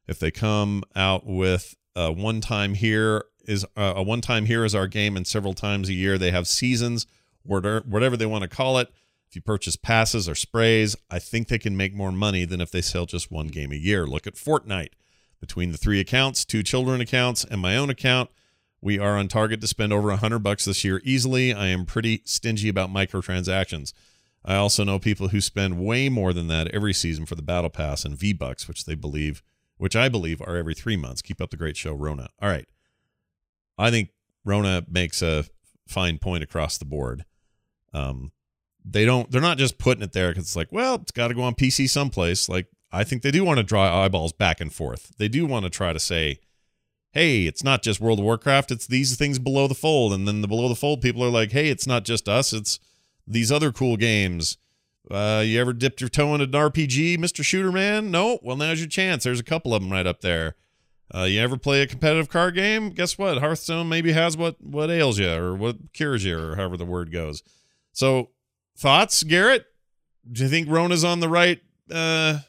[0.07, 4.65] If they come out with a one time here is uh, a one time here
[4.65, 7.05] is our game, and several times a year they have seasons,
[7.43, 8.89] whatever whatever they want to call it.
[9.27, 12.71] If you purchase passes or sprays, I think they can make more money than if
[12.71, 14.05] they sell just one game a year.
[14.05, 14.91] Look at Fortnite.
[15.39, 18.29] Between the three accounts, two children accounts, and my own account,
[18.81, 21.53] we are on target to spend over a hundred bucks this year easily.
[21.53, 23.93] I am pretty stingy about microtransactions.
[24.43, 27.71] I also know people who spend way more than that every season for the battle
[27.71, 29.41] pass and V bucks, which they believe,
[29.77, 31.21] which I believe are every three months.
[31.21, 32.29] Keep up the great show, Rona.
[32.41, 32.67] All right,
[33.77, 34.09] I think
[34.45, 35.45] Rona makes a
[35.87, 37.25] fine point across the board.
[37.91, 38.31] Um,
[38.85, 39.31] they don't.
[39.31, 41.55] They're not just putting it there because it's like, well, it's got to go on
[41.55, 42.47] PC someplace.
[42.47, 45.13] Like I think they do want to draw eyeballs back and forth.
[45.17, 46.39] They do want to try to say,
[47.11, 50.13] hey, it's not just World of Warcraft, it's these things below the fold.
[50.13, 52.79] And then the below the fold people are like, hey, it's not just us, it's
[53.27, 54.57] these other cool games.
[55.11, 57.43] Uh, you ever dipped your toe in an RPG, Mr.
[57.43, 58.11] Shooter Man?
[58.11, 58.39] No?
[58.41, 59.23] Well, now's your chance.
[59.23, 60.55] There's a couple of them right up there.
[61.13, 62.89] Uh, you ever play a competitive card game?
[62.89, 63.37] Guess what?
[63.37, 67.11] Hearthstone maybe has what what ails you or what cures you or however the word
[67.11, 67.43] goes.
[67.91, 68.31] So,
[68.75, 69.67] thoughts, Garrett?
[70.29, 72.39] Do you think Rona's on the right uh,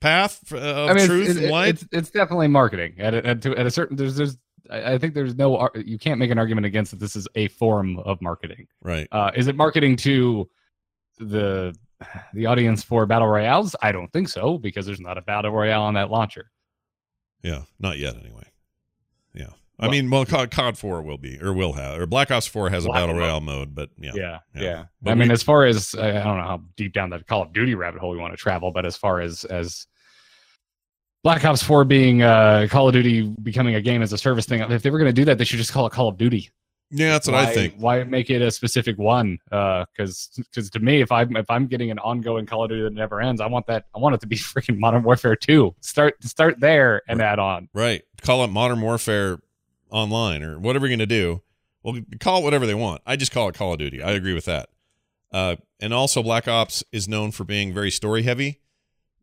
[0.00, 1.68] path uh, of I mean, truth it's, and light?
[1.74, 3.96] it's it's definitely marketing at a, at, to, at a certain.
[3.96, 4.36] There's there's
[4.70, 7.00] I I think there's no you can't make an argument against that.
[7.00, 8.66] This is a form of marketing.
[8.82, 9.08] right.
[9.12, 10.48] Uh, is it marketing to
[11.18, 11.74] the
[12.32, 13.74] the audience for battle royales?
[13.82, 16.50] I don't think so because there's not a battle royale on that launcher.
[17.42, 18.44] Yeah, not yet anyway.
[19.78, 19.84] Yeah.
[19.84, 22.46] I Well- mean, well, COD, COD 4 will be, or will have, or Black Ops
[22.46, 23.18] 4 has a battle Ops.
[23.18, 24.10] royale mode, but yeah.
[24.14, 24.62] Yeah, yeah.
[24.62, 24.84] yeah.
[25.02, 27.42] But I mean, as far as I I don't know how deep down that Call
[27.42, 29.86] of Duty rabbit hole we want to travel, but as far as as
[31.24, 34.60] Black Ops 4 being uh, Call of Duty becoming a game as a service thing,
[34.60, 36.50] if they were going to do that, they should just call it Call of Duty.
[36.90, 37.74] Yeah, that's what why, I think.
[37.76, 39.38] Why make it a specific one?
[39.50, 42.94] Because because to me, if I'm if I'm getting an ongoing Call of Duty that
[42.94, 43.84] never ends, I want that.
[43.94, 45.74] I want it to be freaking Modern Warfare 2.
[45.82, 47.68] Start start there and add on.
[47.74, 48.02] Right.
[48.22, 49.38] Call it Modern Warfare
[49.90, 51.42] Online or whatever you're going to do.
[51.82, 53.02] Well, call it whatever they want.
[53.06, 54.02] I just call it Call of Duty.
[54.02, 54.68] I agree with that.
[55.32, 58.60] Uh, and also, Black Ops is known for being very story heavy.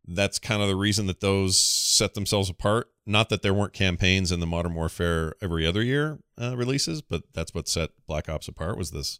[0.07, 2.89] That's kind of the reason that those set themselves apart.
[3.07, 7.23] Not that there weren't campaigns in the Modern Warfare every other year uh, releases, but
[7.33, 9.19] that's what set Black Ops apart was this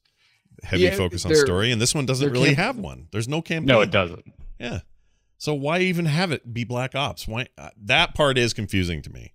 [0.64, 1.72] heavy Yeah, focus on story.
[1.72, 3.08] And this one doesn't really camp- have one.
[3.12, 3.68] There's no campaign.
[3.68, 4.26] No, it doesn't.
[4.60, 4.80] Yeah.
[5.38, 7.28] So why even have it be Black Ops?
[7.28, 9.34] Why uh, that part is confusing to me.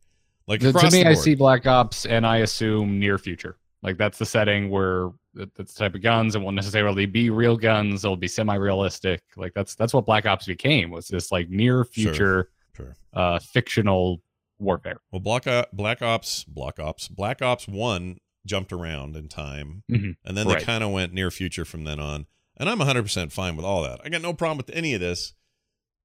[0.51, 3.57] Like To- me, I see Black Ops and I assume near future.
[3.82, 6.34] Like that's the setting where that- that's the type of guns.
[6.34, 8.05] It won't necessarily be real guns.
[8.05, 9.22] It'll be semi-realistic.
[9.36, 10.90] Like that's that's what Black Ops became.
[10.90, 12.96] Was this like near future Sure.
[13.14, 14.20] uh, fictional
[14.59, 14.98] warfare?
[15.12, 20.16] Well, Black O- Black Ops, Black Ops, Black Ops One jumped around in time, Mhm.
[20.24, 20.62] and then they Right.
[20.64, 22.26] kind of went near future from then on.
[22.57, 24.01] And I'm 100 percent fine with all that.
[24.05, 25.32] I got no problem with any of this.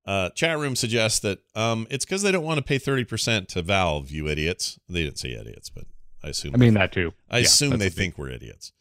[0.06, 3.50] Uh, chat room suggests that um, it's because they don't want to pay 30 percent
[3.50, 4.12] to Valve.
[4.12, 4.80] You idiots.
[4.88, 5.86] They didn't say idiots, but
[6.24, 6.54] I assume.
[6.54, 7.14] I mean that too.
[7.30, 8.72] I Yeah, assume they think we're idiots.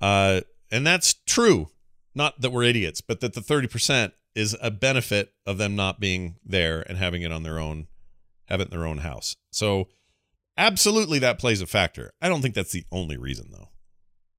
[0.00, 1.68] Uh, and that's true.
[2.14, 6.36] Not that we're idiots, but that the 30% is a benefit of them not being
[6.44, 7.86] there and having it on their own,
[8.46, 9.36] have it in their own house.
[9.50, 9.88] So,
[10.56, 12.12] absolutely, that plays a factor.
[12.20, 13.68] I don't think that's the only reason, though.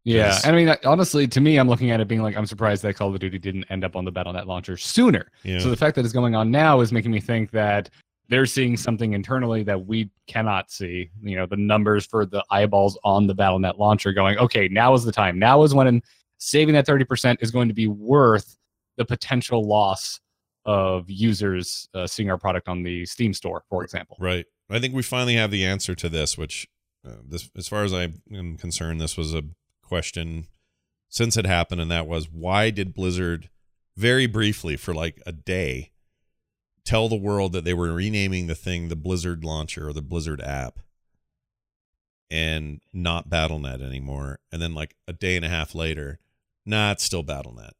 [0.03, 0.37] Yeah.
[0.43, 3.13] I mean, honestly, to me, I'm looking at it being like, I'm surprised that Call
[3.13, 5.31] of Duty didn't end up on the BattleNet launcher sooner.
[5.43, 5.59] Yeah.
[5.59, 7.89] So the fact that it's going on now is making me think that
[8.29, 11.09] they're seeing something internally that we cannot see.
[11.21, 15.03] You know, the numbers for the eyeballs on the BattleNet launcher going, okay, now is
[15.03, 15.39] the time.
[15.39, 16.01] Now is when
[16.37, 18.57] saving that 30% is going to be worth
[18.97, 20.19] the potential loss
[20.65, 24.17] of users uh, seeing our product on the Steam store, for example.
[24.19, 24.45] Right.
[24.69, 26.67] I think we finally have the answer to this, which,
[27.05, 29.43] uh, this, as far as I am concerned, this was a
[29.83, 30.47] question
[31.09, 33.49] since it happened, and that was why did Blizzard,
[33.95, 35.91] very briefly for like a day,
[36.83, 40.41] tell the world that they were renaming the thing the Blizzard launcher or the Blizzard
[40.41, 40.79] app,
[42.31, 46.19] and not BattleNet anymore, and then like a day and a half later,
[46.65, 47.73] nah, it's still BattleNet.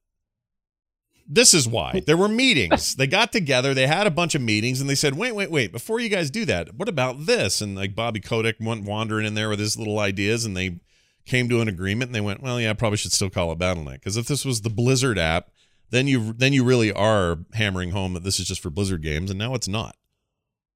[1.28, 2.96] This is why there were meetings.
[2.96, 5.72] They got together, they had a bunch of meetings, and they said, "Wait, wait, wait!
[5.72, 9.34] Before you guys do that, what about this?" And like Bobby Kotick went wandering in
[9.34, 10.82] there with his little ideas, and they
[11.26, 12.10] came to an agreement.
[12.10, 14.46] And they went, "Well, yeah, I probably should still call it BattleNet because if this
[14.46, 15.50] was the Blizzard app,
[15.90, 19.30] then you then you really are hammering home that this is just for Blizzard games,
[19.30, 19.96] and now it's not."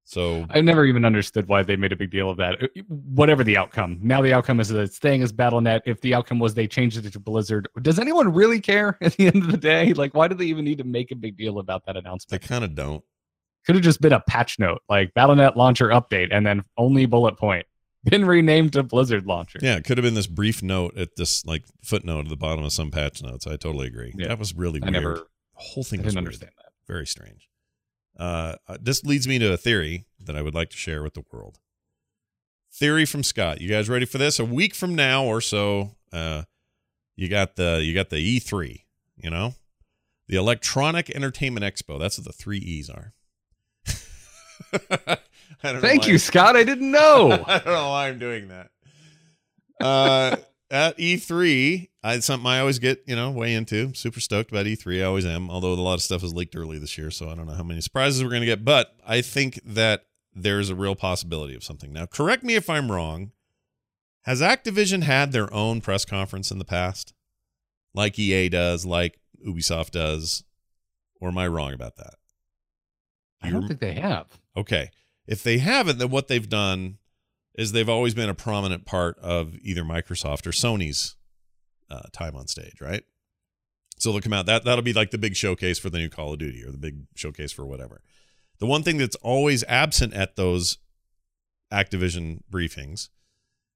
[0.08, 2.62] So I've never even understood why they made a big deal of that.
[2.62, 5.82] Uh, Whatever the outcome, now the outcome is that it's staying as BattleNet.
[5.84, 9.26] If the outcome was they changed it to Blizzard, does anyone really care at the
[9.26, 9.92] end of the day?
[9.92, 12.40] Like, why do they even need to make a big deal about that announcement?
[12.40, 13.04] they kind of don't.
[13.66, 17.36] Could have just been a patch note, like BattleNet launcher update, and then only bullet
[17.36, 17.66] point
[18.04, 19.58] been renamed to Blizzard launcher.
[19.62, 22.64] Yeah, it could have been this brief note at this like footnote at the bottom
[22.64, 23.46] of some patch notes.
[23.46, 24.12] I totally agree.
[24.16, 24.28] Yeah.
[24.28, 24.92] That was really I weird.
[24.92, 25.24] never, the
[25.54, 26.34] whole I thing was didn't weird.
[26.34, 26.72] understand that.
[26.86, 27.48] Very strange.
[28.18, 31.14] Uh, uh, this leads me to a theory that I would like to share with
[31.14, 31.58] the world.
[32.72, 33.60] Theory from Scott.
[33.60, 34.38] You guys ready for this?
[34.38, 36.42] A week from now or so, uh,
[37.16, 38.82] you got the you got the E3.
[39.16, 39.54] You know,
[40.28, 41.98] the Electronic Entertainment Expo.
[41.98, 43.14] That's what the three E's are.
[45.62, 46.56] I don't know Thank you, Scott.
[46.56, 47.32] I didn't know.
[47.46, 48.70] I don't know why I'm doing that.
[49.80, 50.36] Uh,
[50.70, 53.94] at E3, I something I always get, you know, way into.
[53.94, 55.00] Super stoked about E3.
[55.00, 55.50] I always am.
[55.50, 57.62] Although a lot of stuff was leaked early this year, so I don't know how
[57.62, 58.64] many surprises we're going to get.
[58.64, 61.92] But I think that there's a real possibility of something.
[61.92, 63.32] Now, correct me if I'm wrong.
[64.22, 67.14] Has Activision had their own press conference in the past,
[67.94, 70.44] like EA does, like Ubisoft does,
[71.20, 72.14] or am I wrong about that?
[73.40, 74.26] I don't think they have.
[74.56, 74.90] Okay.
[75.28, 76.96] If they haven't, then what they've done
[77.54, 81.16] is they've always been a prominent part of either Microsoft or Sony's
[81.90, 83.04] uh, time on stage, right?
[83.98, 84.46] So they'll come out.
[84.46, 86.78] That that'll be like the big showcase for the new Call of Duty or the
[86.78, 88.00] big showcase for whatever.
[88.58, 90.78] The one thing that's always absent at those
[91.70, 93.10] Activision briefings,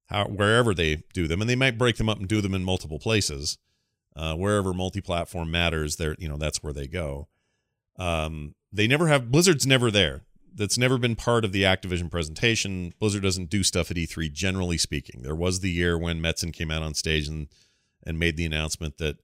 [0.07, 2.63] how wherever they do them, and they might break them up and do them in
[2.63, 3.59] multiple places.
[4.15, 7.27] Uh, wherever multi-platform matters, there you know that's where they go.
[7.97, 10.23] Um, they never have Blizzard's never there.
[10.55, 12.93] That's never been part of the Activision presentation.
[12.99, 15.21] Blizzard doesn't do stuff at E3, generally speaking.
[15.23, 17.47] There was the year when Metzen came out on stage and
[18.05, 19.17] and made the announcement that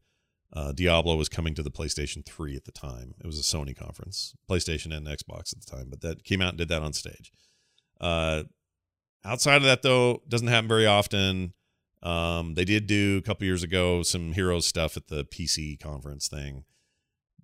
[0.53, 3.13] uh, Diablo was coming to the PlayStation 3 at the time.
[3.19, 6.49] It was a Sony conference, PlayStation and Xbox at the time, but that came out
[6.49, 7.31] and did that on stage.
[8.01, 8.43] Uh,
[9.23, 11.53] outside of that, though, doesn't happen very often.
[12.01, 16.27] Um, they did do a couple years ago some Heroes stuff at the PC conference
[16.27, 16.63] thing,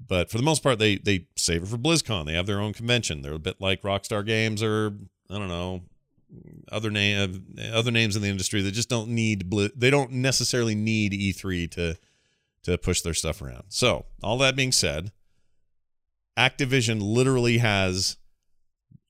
[0.08, 2.26] but for the most part, they they save it for BlizzCon.
[2.26, 3.22] They have their own convention.
[3.22, 4.94] They're a bit like Rockstar Games or
[5.30, 5.82] I don't know
[6.72, 10.76] other name uh, other names in the industry that just don't need they don't necessarily
[10.76, 11.98] need E3 to
[12.64, 13.66] to push their stuff around.
[13.70, 15.12] So, all that being said,
[16.38, 18.18] Activision literally has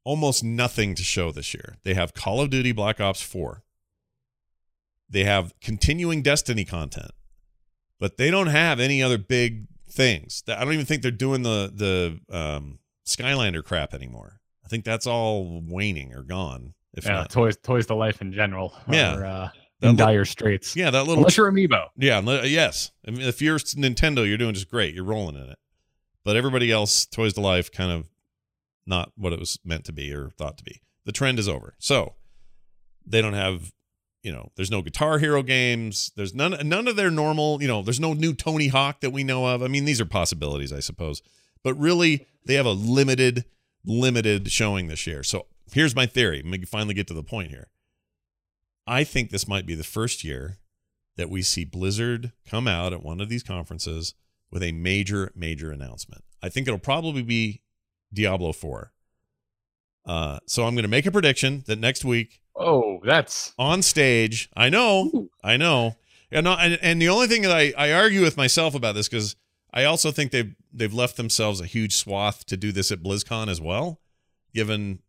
[0.03, 1.77] almost nothing to show this year.
[1.83, 3.63] They have Call of Duty Black Ops 4.
[5.09, 7.11] They have continuing Destiny content.
[7.97, 10.43] But they don't have any other big things.
[10.47, 14.39] I don't even think they're doing the the um, Skylander crap anymore.
[14.63, 16.73] I think that's all waning or gone.
[16.93, 17.29] If yeah, not.
[17.29, 18.73] toys toys to life in general.
[18.89, 19.15] Yeah.
[19.15, 19.49] Are, uh,
[19.81, 20.75] in li- dire straits.
[20.75, 21.87] yeah, that little Unless you're Amiibo.
[21.97, 22.91] Yeah, yes.
[23.07, 24.95] I mean, if you're Nintendo, you're doing just great.
[24.95, 25.57] You're rolling in it.
[26.23, 28.09] But everybody else, Toys to Life, kind of
[28.87, 30.81] not what it was meant to be or thought to be.
[31.05, 31.75] The trend is over.
[31.77, 32.15] So
[33.05, 33.73] they don't have,
[34.25, 36.11] you know, there's no Guitar Hero games.
[36.15, 39.23] There's none none of their normal, you know, there's no new Tony Hawk that we
[39.23, 39.61] know of.
[39.61, 41.21] I mean, these are possibilities, I suppose.
[41.63, 43.45] But really, they have a limited,
[43.85, 45.21] limited showing this year.
[45.21, 46.41] So here's my theory.
[46.43, 47.67] Let me finally get to the point here.
[48.87, 50.57] I think this might be the first year
[51.17, 54.15] that we see Blizzard come out at one of these conferences
[54.51, 56.23] with a major, major announcement.
[56.41, 57.61] I think it'll probably be
[58.11, 58.91] Diablo 4.
[60.05, 64.49] Uh, so I'm going to make a prediction that next week Oh, that's on stage,
[64.55, 65.29] I know, Ooh.
[65.43, 65.95] I know,
[66.31, 69.35] and, and and the only thing that I, I argue with myself about this because
[69.73, 73.49] I also think they've they've left themselves a huge swath to do this at BlizzCon
[73.49, 73.99] as well,
[74.53, 74.99] given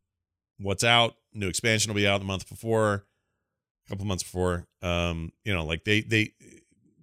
[0.59, 1.15] what's out.
[1.33, 3.05] New expansion will be out the month before,
[3.87, 4.67] a couple months before.
[4.83, 6.33] Um, you know, like they they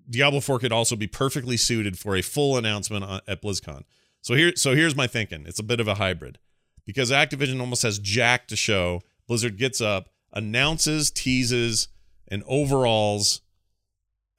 [0.10, 3.84] Diablo 4 could also be perfectly suited for a full announcement at BlizzCon.
[4.22, 5.46] So here so here's my thinking.
[5.48, 6.40] It's a bit of a hybrid
[6.86, 9.02] because Activision almost has jack to show.
[9.28, 11.88] Blizzard gets up, announces, teases,
[12.28, 13.42] and overalls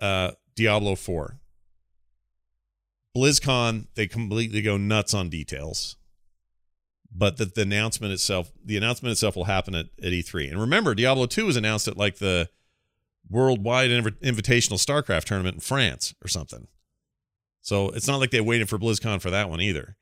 [0.01, 1.39] uh, Diablo 4.
[3.17, 5.97] BlizzCon, they completely go nuts on details.
[7.17, 10.51] But the, the announcement itself, the announcement itself will happen at, at E3.
[10.51, 12.49] And remember, Diablo 2 was announced at like the
[13.31, 16.67] worldwide Inv- invitational StarCraft tournament in France or something.
[17.63, 19.97] So it's not like they waited for BlizzCon for that one either.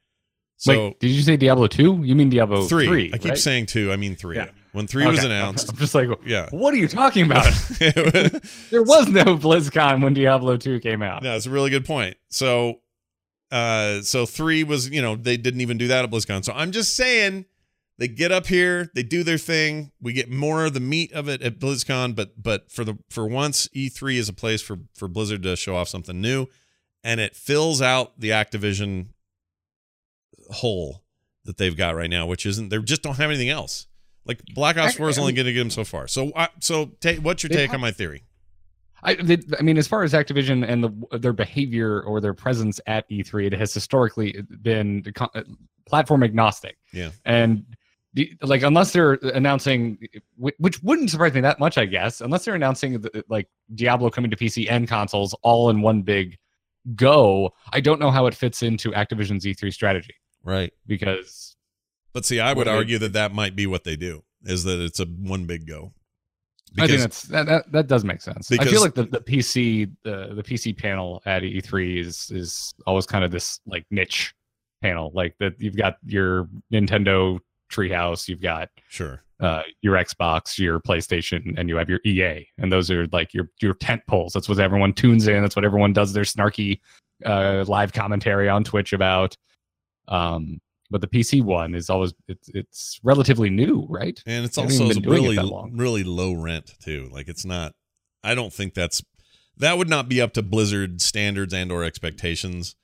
[0.56, 1.00] So wait.
[1.00, 2.02] Did you say Diablo two?
[2.02, 2.86] You mean Diablo three.
[2.86, 3.10] three?
[3.12, 3.38] I keep right?
[3.38, 3.92] saying two.
[3.92, 4.36] I mean three.
[4.36, 4.48] Yeah.
[4.72, 6.48] When three was announced, I'm just like, yeah.
[6.50, 7.44] what are you talking about?
[7.78, 11.22] there was no BlizzCon when Diablo two came out.
[11.22, 12.16] No, it's a really good point.
[12.30, 12.80] So,
[13.50, 16.42] uh, so three was, you know, they didn't even do that at BlizzCon.
[16.42, 17.44] So I'm just saying,
[17.98, 19.92] they get up here, they do their thing.
[20.00, 23.28] We get more of the meat of it at BlizzCon, but but for the for
[23.28, 26.46] once, E3 is a place for for Blizzard to show off something new,
[27.04, 29.08] and it fills out the Activision
[30.50, 31.04] hole
[31.44, 33.86] that they've got right now, which isn't they just don't have anything else.
[34.24, 36.06] Like Black Ops 4 is only going to get them so far.
[36.06, 38.24] So, uh, so ta- what's your take have- on my theory?
[39.04, 42.78] I, they, I mean, as far as Activision and the, their behavior or their presence
[42.86, 45.02] at E3, it has historically been
[45.86, 46.76] platform agnostic.
[46.92, 47.10] Yeah.
[47.24, 47.64] And
[48.14, 49.98] the, like, unless they're announcing,
[50.36, 54.30] which wouldn't surprise me that much, I guess, unless they're announcing the, like Diablo coming
[54.30, 56.38] to PC and consoles all in one big
[56.94, 60.14] go, I don't know how it fits into Activision's E3 strategy
[60.44, 60.72] Right.
[60.86, 61.51] because
[62.12, 64.22] But see, I would What they- argue that that might be what they do.
[64.44, 65.92] Is that it's a one big go?
[66.78, 68.50] I think that's that, that that does make sense.
[68.50, 73.04] I feel like the, the PC the the PC panel at E3 is is always
[73.06, 74.34] kind of this like niche
[74.80, 75.10] panel.
[75.14, 77.38] Like that you've got your Nintendo
[77.70, 79.22] Treehouse, you've got sure.
[79.40, 83.50] uh, your Xbox, your PlayStation, and you have your EA, and those are like your
[83.60, 84.32] your tent poles.
[84.32, 85.42] That's what everyone tunes in.
[85.42, 86.80] That's what everyone does their snarky
[87.26, 89.36] uh, live commentary on Twitch about.
[90.08, 90.58] Um,
[90.92, 94.22] but the PC one is always it's it's relatively new, right?
[94.26, 95.36] And it's also been it really
[95.72, 97.08] really low rent too.
[97.10, 97.74] Like it's not.
[98.22, 99.02] I don't think that's
[99.56, 102.76] that would not be up to Blizzard standards and or expectations.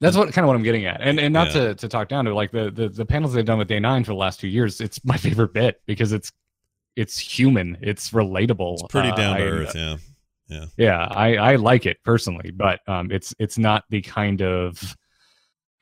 [0.00, 1.52] That's what kind of what I'm getting at, and and not Yeah.
[1.68, 4.04] to to talk down to like the, the the panels they've done with Day Nine
[4.04, 4.80] for the last two years.
[4.80, 6.30] It's my favorite bit because it's
[6.94, 9.74] it's human, it's relatable, It's pretty Uh, down to I- earth.
[9.74, 9.96] Yeah.
[10.78, 14.96] Yeah, I I like it personally, but um, it's it's not the kind of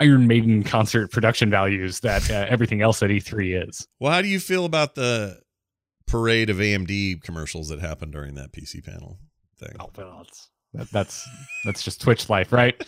[0.01, 3.89] Iron Maiden concert production values that uh, everything else at E3 is.
[3.99, 5.41] Well, how do you feel about the
[6.07, 9.19] parade of AMD commercials that happened during that PC panel
[9.59, 9.77] thing.
[9.81, 11.29] Oh, well, that's that, that's
[11.65, 12.81] that's just Twitch life, right?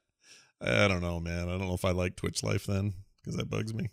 [0.60, 1.48] I don't know, man.
[1.48, 3.90] I don't know if I like Twitch life then because that bugs me.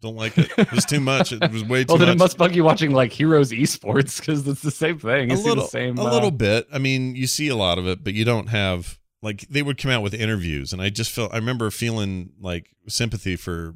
[0.00, 0.50] Don't like it.
[0.56, 1.32] It was too much.
[1.32, 2.16] It was way too well, then much.
[2.16, 5.30] it must bug you watching like Heroes Esports because it's the same thing.
[5.30, 5.98] You a see little, the same.
[5.98, 6.68] a uh, little bit.
[6.72, 9.78] I mean, you see a lot of it, but you don't have like they would
[9.78, 13.74] come out with interviews, and I just felt I remember feeling like sympathy for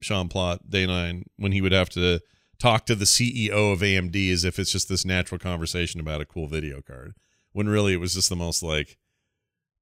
[0.00, 2.20] Sean Plott Day Nine when he would have to
[2.58, 6.24] talk to the CEO of AMD as if it's just this natural conversation about a
[6.24, 7.14] cool video card,
[7.52, 8.98] when really it was just the most like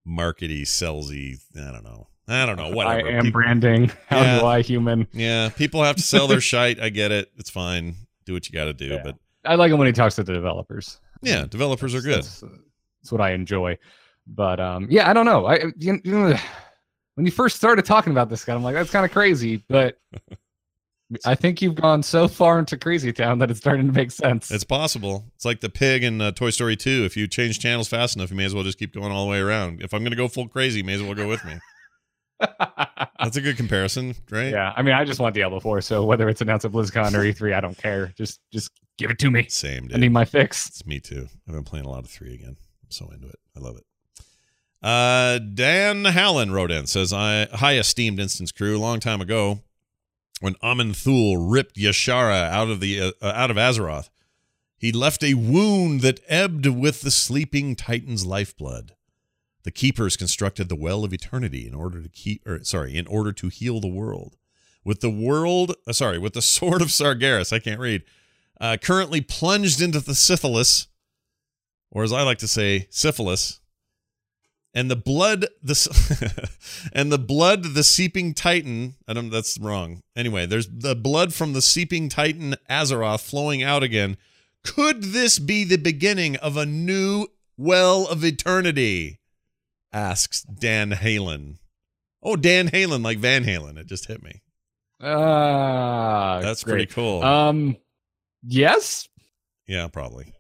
[0.09, 1.37] markety, salesy.
[1.57, 2.07] I don't know.
[2.29, 2.71] I don't know.
[2.71, 3.09] Whatever.
[3.09, 3.91] I am Peop- branding.
[4.09, 4.41] How Yeah.
[4.41, 5.07] do I human?
[5.13, 6.81] yeah, people have to sell their shite.
[6.81, 7.31] I get it.
[7.37, 7.95] It's fine.
[8.25, 8.87] Do what you got to do.
[8.87, 9.01] Yeah.
[9.03, 11.01] But I like him when he talks to the developers.
[11.23, 12.19] yeah, developers are good.
[12.23, 13.79] That's, that's what I enjoy.
[14.31, 15.47] But um, yeah, I don't know.
[15.47, 16.37] I you, know,
[17.15, 19.65] when you first started talking about this guy, I'm like, that's kind of crazy.
[19.69, 19.99] But
[21.25, 24.51] I think you've gone so far into Crazy Town that it's starting to make sense.
[24.51, 25.25] It's possible.
[25.35, 27.05] It's like the pig in uh, Toy Story 2.
[27.05, 29.31] If you change channels fast enough, you may as well just keep going all the
[29.31, 29.83] way around.
[29.83, 31.59] If I'm going to go full crazy, you may as well go with me.
[33.19, 34.51] That's a good comparison, right?
[34.51, 35.81] yeah, I mean, I just want Diablo 4.
[35.81, 38.15] So whether it's announced at BlizzCon or E3, I don't care.
[38.17, 39.47] Just just give it to me.
[39.49, 40.69] Same, I need my fix.
[40.69, 41.29] It's me too.
[41.49, 42.57] I've been playing a lot of 3 again.
[42.85, 43.39] I'm so into it.
[43.57, 43.85] I love it.
[44.83, 48.79] Uh, Dan Halen wrote in, says, I, Hi, esteemed instance crew.
[48.79, 49.61] Long time ago,
[50.41, 54.09] when Aman'Thul ripped Y'Shaarj out of, the, uh, out of Azeroth,
[54.79, 58.95] he left a wound that ebbed with the sleeping Titan's lifeblood.
[59.65, 63.33] The keepers constructed the well of eternity in order to keep, or sorry, in order
[63.33, 64.37] to heal the world.
[64.83, 68.05] With the world, uh, sorry, with the sword of Sargeras, I can't read,
[68.59, 70.87] uh, currently plunged into the Silithus,
[71.91, 73.60] or as I like to say, syphilis,
[74.75, 76.49] and the blood, the
[76.93, 78.95] and the blood, the seeping Titan.
[79.09, 79.31] I don't.
[79.31, 80.03] That's wrong.
[80.17, 84.17] Anyway, there's the blood from the seeping Titan Azeroth flowing out again.
[84.65, 89.19] Could this be the beginning of a new well of eternity?
[89.93, 91.57] Asks Dan Halen.
[92.23, 93.77] Oh, Dan Halen, like Van Halen.
[93.79, 94.43] It just hit me.
[95.01, 96.73] Ah, That's great.
[96.75, 97.23] pretty cool.
[97.23, 97.77] Um,
[98.43, 99.09] yes,
[99.67, 100.35] yeah, probably.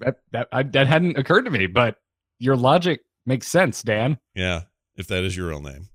[0.00, 1.96] that that I, that hadn't occurred to me, but
[2.38, 4.18] your logic makes sense, Dan.
[4.34, 4.62] Yeah,
[4.96, 5.88] if that is your real name.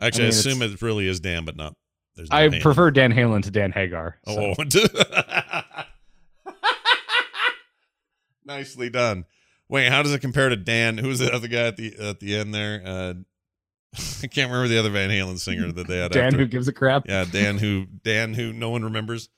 [0.00, 1.74] Actually, I, mean, assume it really is Dan, but not.
[2.16, 2.60] There's no I Halen.
[2.62, 4.18] prefer Dan Halen to Dan Hagar.
[4.26, 4.64] so- Oh,
[8.44, 9.24] nicely done.
[9.68, 10.98] Wait, how does it compare to Dan?
[10.98, 12.82] Who's the other guy at the at the end there?
[12.84, 13.14] Uh,
[14.22, 16.12] I can't remember the other Van Halen singer that they had.
[16.12, 16.38] Dan after.
[16.38, 17.06] who gives a crap.
[17.06, 19.28] yeah, Dan who Dan who no one remembers.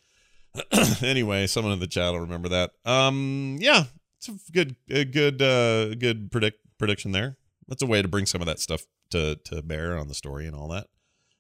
[1.03, 2.73] anyway, someone in the chat will remember that.
[2.85, 3.85] Um, yeah,
[4.19, 7.37] it's a good, a good, uh, good predict prediction there.
[7.69, 10.49] That's a way to bring some of that stuff to to bear on the story
[10.49, 10.89] and all that.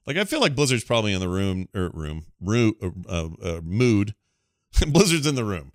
[0.06, 2.74] Like I feel like Blizzard's probably in the room or room, room
[3.08, 4.14] uh, uh, mood.
[4.86, 5.72] Blizzard's in the room.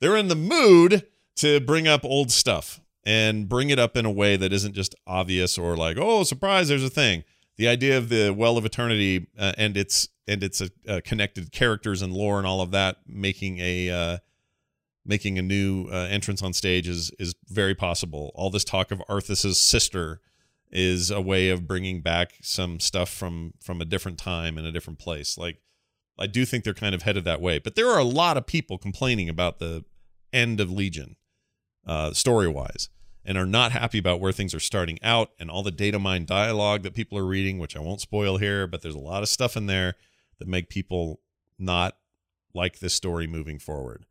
[0.00, 1.06] They're in the mood
[1.36, 4.94] to bring up old stuff and bring it up in a way that isn't just
[5.06, 7.24] obvious or like, oh, surprise, there's a thing.
[7.58, 11.52] The idea of the Well of Eternity uh, and its and its uh, uh, connected
[11.52, 14.18] characters and lore and all of that making a uh,
[15.10, 18.32] making a new uh, entrance on stage is is very possible.
[18.34, 20.20] All this talk of Arthas's sister
[20.72, 24.72] is a way of bringing back some stuff from from a different time and a
[24.72, 25.36] different place.
[25.36, 25.58] Like
[26.18, 28.46] I do think they're kind of headed that way, but there are a lot of
[28.46, 29.84] people complaining about the
[30.32, 31.16] end of Legion,
[31.86, 32.88] uh, story wise,
[33.24, 36.24] and are not happy about where things are starting out and all the data mine
[36.24, 39.28] dialogue that people are reading, which I won't spoil here, but there's a lot of
[39.28, 39.96] stuff in there
[40.38, 41.20] that make people
[41.58, 41.96] not
[42.54, 44.06] like this story moving forward.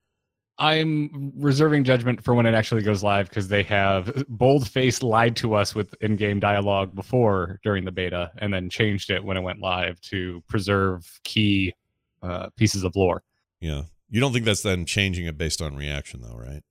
[0.60, 5.38] I'm reserving judgment for when it actually goes live because they have bold faced lied
[5.38, 9.38] to us with in game dialogue before during the beta and then changed it when
[9.38, 11.74] it went live to preserve key
[12.22, 13.24] uh, pieces of lore.
[13.62, 13.84] Yeah.
[14.10, 16.62] You don't think that's then changing it based on reaction though, right?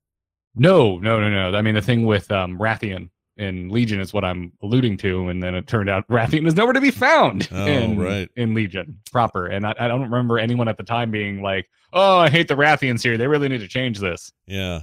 [0.54, 1.56] No, no, no, no.
[1.56, 3.08] I mean, the thing with um, Rathian
[3.38, 6.72] in Legion is what I'm alluding to, and then it turned out Rathian is nowhere
[6.74, 8.28] to be found Oh, in, right.
[8.36, 9.46] in Legion proper.
[9.46, 12.56] And I, I don't remember anyone at the time being like, "Oh, I hate the
[12.56, 13.16] Rathians here.
[13.16, 14.80] They really need to change this." Yeah.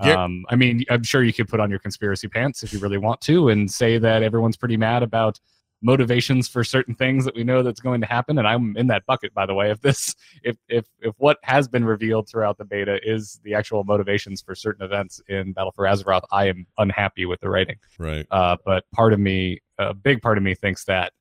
[0.00, 2.98] Um, I mean, I'm sure you could put on your conspiracy pants if you really
[2.98, 5.40] want to, and say that everyone's pretty mad about
[5.82, 8.38] motivations for certain things that we know that's going to happen.
[8.38, 9.70] And I'm in that bucket, by the way.
[9.70, 13.84] If this, if if if what has been revealed throughout the beta is the actual
[13.84, 17.76] motivations for certain events in Battle for Azeroth, I am unhappy with the writing.
[17.98, 18.26] Right.
[18.30, 21.12] Uh, but part of me, a big part of me, thinks that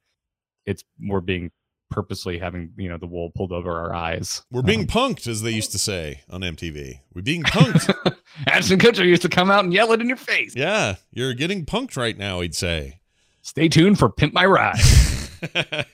[0.66, 1.52] it's we're being
[1.90, 4.44] purposely having you know the wool pulled over our eyes.
[4.52, 7.00] We're being punked, as they used to say on MTV.
[7.14, 8.16] We're being punked.
[8.48, 10.56] Ashton Kutcher used to come out and yell it in your face.
[10.56, 10.96] yeah.
[11.12, 13.00] You're getting punked right now, he'd say.
[13.48, 14.76] Stay tuned for Pimp My Ride.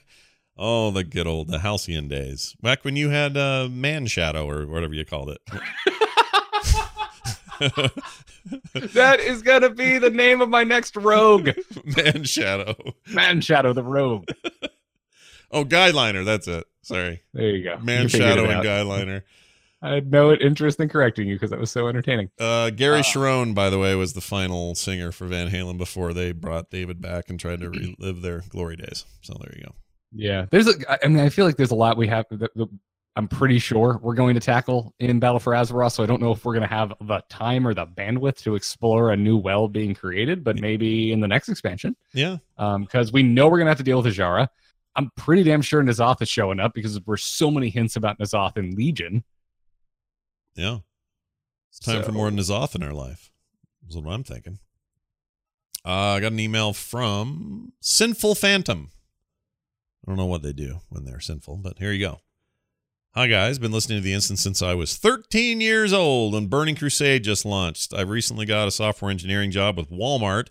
[0.56, 2.54] Oh, the good old the halcyon days.
[2.62, 5.40] Back when you had uh, Man Shadow or whatever you called it.
[8.92, 11.48] that is gonna be the name of my next rogue.
[11.96, 12.76] Man Shadow.
[13.08, 14.28] Man Shadow the rogue.
[15.50, 16.24] Oh, Guyliner.
[16.24, 16.66] That's it.
[16.82, 17.22] Sorry.
[17.32, 17.78] There you go.
[17.78, 18.64] Man You Shadow and.
[18.64, 19.22] Guyliner.
[19.84, 22.30] I had no interest in correcting you because that was so entertaining.
[22.40, 26.12] Uh, Gary Uh, Cherone, by the way, was the final singer for Van Halen before
[26.14, 27.68] they brought David back and tried to
[28.00, 29.04] relive their glory days.
[29.20, 29.74] So there you go.
[30.16, 31.04] Yeah, there's a.
[31.04, 32.24] I mean, I feel like there's a lot we have.
[32.30, 32.68] That, that
[33.16, 35.92] I'm pretty sure we're going to tackle in Battle for Azeroth.
[35.92, 38.54] So I don't know if we're going to have the time or the bandwidth to
[38.56, 42.38] explore a new well being created, but maybe in the next expansion, Yeah.
[42.56, 44.48] because we know we're going to have to deal with Azshara.
[44.96, 48.56] I'm pretty damn sure N'Zoth is showing up because there's so many hints about N'Zoth
[48.56, 49.22] in Legion.
[50.54, 50.78] Yeah.
[51.70, 53.30] It's time for So- more N'Zoth in our life.
[53.88, 54.58] Is what I'm thinking.
[55.84, 58.90] Uh, I got an email from Sinful Phantom.
[60.06, 62.20] I don't know what they do when they're sinful, but here you go.
[63.14, 66.74] Hi guys, been listening to the instance since I was 13 years old and Burning
[66.74, 67.94] Crusade just launched.
[67.94, 70.48] I've recently got a software engineering job with Walmart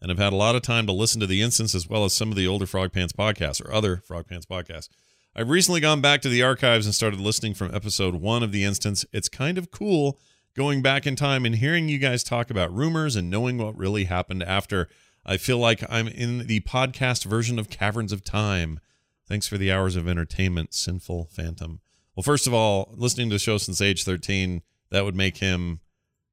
[0.00, 2.14] and I've had a lot of time to listen to the instance as well as
[2.14, 4.88] some of the older Frog Pants podcasts or other Frog Pants podcasts.
[5.36, 8.64] I've recently gone back to the archives and started listening from episode one of the
[8.64, 9.04] instance.
[9.12, 10.18] It's kind of cool
[10.56, 14.06] going back in time and hearing you guys talk about rumors and knowing what really
[14.06, 14.88] happened after.
[15.24, 18.80] I feel like I'm in the podcast version of Caverns of Time.
[19.28, 21.80] Thanks for the hours of entertainment, Sinful Phantom.
[22.16, 25.78] Well, first of all, listening to the show since age 13, that would make him,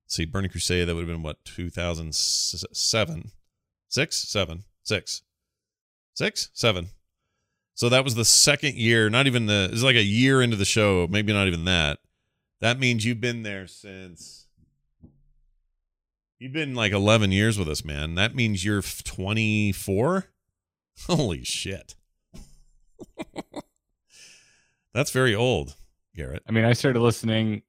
[0.08, 3.32] see, Burning Crusade, that would have been what, 2007?
[3.90, 4.18] Six?
[4.18, 4.64] Seven?
[4.82, 5.22] Six?
[6.16, 6.50] Six?
[6.54, 6.88] Seven?
[7.78, 10.66] So that was the second year, not even the, it's like a year into the
[10.66, 12.00] show, maybe not even that.
[12.60, 14.48] That means you've been there since,
[16.40, 18.16] you've been like 11 years with us, man.
[18.16, 20.26] That means you're 24?
[21.08, 21.94] Holy shit.
[24.96, 25.76] That's very old,
[26.16, 26.42] Garrett.
[26.50, 27.62] I mean, I started listening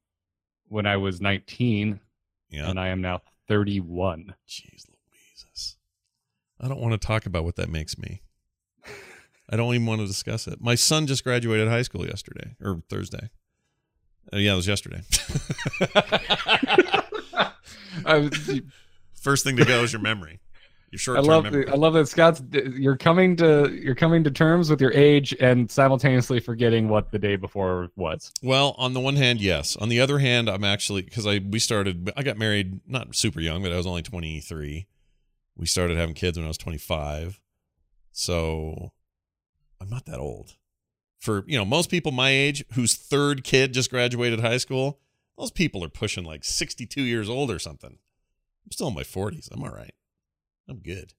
[0.68, 2.00] when I was 19,
[2.48, 2.70] Yeah.
[2.70, 4.34] and I am now 31.
[4.48, 5.76] Jeez Louises.
[6.58, 8.22] I don't want to talk about what that makes me.
[9.50, 10.60] I don't even want to discuss it.
[10.60, 13.30] My son just graduated high school yesterday or Thursday.
[14.32, 15.00] Uh, yeah, it was yesterday.
[19.14, 20.40] First thing to go is your memory.
[20.90, 21.68] Your short-term love memory.
[21.68, 25.70] I love that Scott's you're coming to you're coming to terms with your age and
[25.70, 28.32] simultaneously forgetting what the day before was.
[28.42, 29.76] Well, on the one hand, yes.
[29.76, 32.10] On the other hand, I'm actually because I we started.
[32.16, 34.86] I got married not super young, but I was only 23.
[35.58, 37.38] We started having kids when I was 25,
[38.12, 38.92] so
[39.88, 40.56] I'm not that old.
[41.18, 45.00] For you know, most people my age whose third kid just graduated high school,
[45.38, 47.90] those people are pushing like 62 years old or something.
[47.90, 49.48] I'm still in my 40s.
[49.50, 49.94] I'm all right.
[50.68, 51.14] I'm good.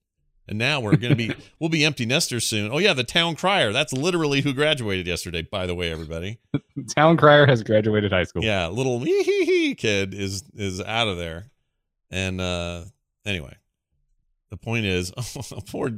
[0.46, 2.70] And now we're gonna be we'll be empty nesters soon.
[2.72, 3.72] Oh yeah, the town crier.
[3.72, 5.42] That's literally who graduated yesterday.
[5.42, 6.38] By the way, everybody.
[6.96, 8.44] Town crier has graduated high school.
[8.44, 11.50] Yeah, little hee hee hee kid is is out of there.
[12.10, 12.84] And uh
[13.26, 13.56] anyway,
[14.50, 15.12] the point is,
[15.70, 15.90] poor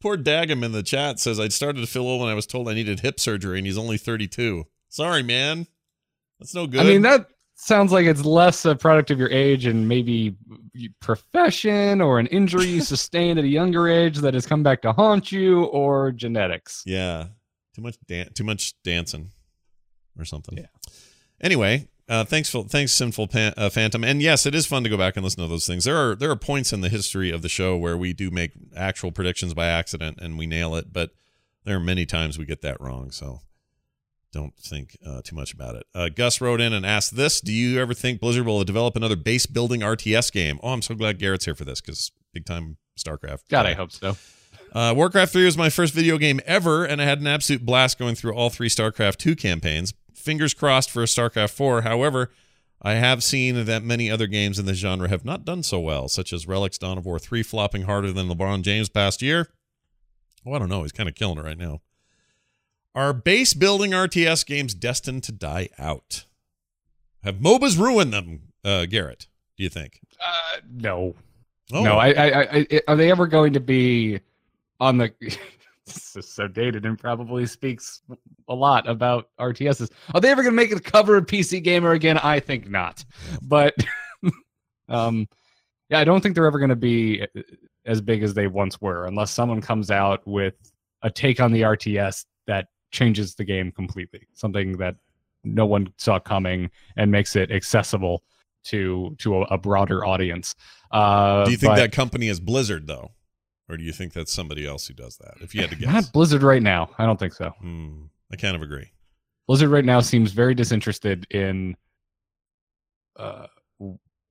[0.00, 2.68] poor Dagum in the chat says I started to feel old when I was told
[2.68, 4.64] I needed hip surgery, and he's only 32.
[4.88, 5.66] Sorry, man.
[6.40, 6.80] That's no good.
[6.80, 10.36] I mean that sounds like it's less a product of your age and maybe
[11.00, 14.92] profession or an injury you sustained at a younger age that has come back to
[14.92, 16.82] haunt you or genetics.
[16.86, 17.26] yeah,
[17.74, 19.30] too much dan- too much dancing
[20.18, 20.56] or something.
[20.56, 20.66] Yeah.
[21.40, 24.88] Anyway, uh, thanks for thanks sinful Pan- uh, phantom and yes it is fun to
[24.88, 27.30] go back and listen to those things there are there are points in the history
[27.30, 30.92] of the show where we do make actual predictions by accident and we nail it
[30.92, 31.10] but
[31.64, 33.40] there are many times we get that wrong so
[34.32, 37.52] don't think uh, too much about it uh, gus wrote in and asked this do
[37.52, 41.18] you ever think blizzard will develop another base building rts game oh i'm so glad
[41.18, 44.16] garrett's here for this because big time starcraft God, I hope so.
[44.72, 47.96] uh, Warcraft 3 was my first video game ever, and I had an absolute blast
[47.98, 49.94] going through all three StarCraft 2 campaigns.
[50.18, 51.82] Fingers crossed for a StarCraft 4.
[51.82, 52.30] However,
[52.82, 56.08] I have seen that many other games in the genre have not done so well,
[56.08, 59.48] such as Relics Dawn of War 3 flopping harder than LeBron James past year.
[60.46, 60.82] Oh, I don't know.
[60.82, 61.80] He's kind of killing it right now.
[62.94, 66.24] Are base building RTS games destined to die out?
[67.22, 69.26] Have MOBAs ruined them, uh, Garrett?
[69.56, 70.00] Do you think?
[70.24, 71.14] Uh, no.
[71.72, 74.20] Oh, No, I, I, I, I, are they ever going to be
[74.80, 75.12] on the?
[76.16, 78.02] is so dated and probably speaks
[78.48, 79.90] a lot about RTSs.
[80.14, 82.18] Are they ever going to make the cover of PC Gamer again?
[82.18, 83.04] I think not.
[83.42, 83.74] But,
[84.88, 85.26] um,
[85.90, 87.26] yeah, I don't think they're ever going to be
[87.84, 90.54] as big as they once were, unless someone comes out with
[91.02, 94.26] a take on the RTS that changes the game completely.
[94.34, 94.96] Something that
[95.44, 98.22] no one saw coming and makes it accessible
[98.64, 100.54] to to a, a broader audience.
[100.90, 103.12] Uh, do you think but- that company is Blizzard, though?
[103.68, 105.34] Or do you think that's somebody else who does that?
[105.40, 106.90] If you had to guess, Not Blizzard right now.
[106.98, 107.50] I don't think so.
[107.60, 108.90] Hmm, I kind of agree.
[109.46, 111.76] Blizzard right now seems very disinterested in
[113.16, 113.46] uh,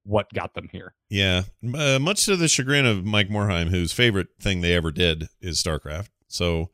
[0.04, 0.94] what got them here.
[1.10, 1.44] Yeah,
[1.76, 5.62] uh, much to the chagrin of Mike Morhaime, whose favorite thing they ever did is
[5.62, 6.10] StarCraft.
[6.28, 6.70] So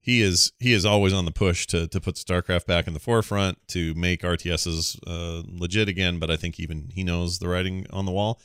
[0.00, 3.00] he is he is always on the push to to put StarCraft back in the
[3.00, 6.18] forefront to make RTSs uh, legit again.
[6.18, 8.40] But I think even he knows the writing on the wall.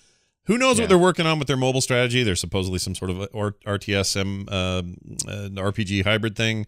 [0.48, 0.84] Who knows Yeah.
[0.84, 2.24] what they're working on with their mobile strategy?
[2.24, 4.82] There's supposedly some sort of RTS um, uh,
[5.62, 6.68] RPG hybrid thing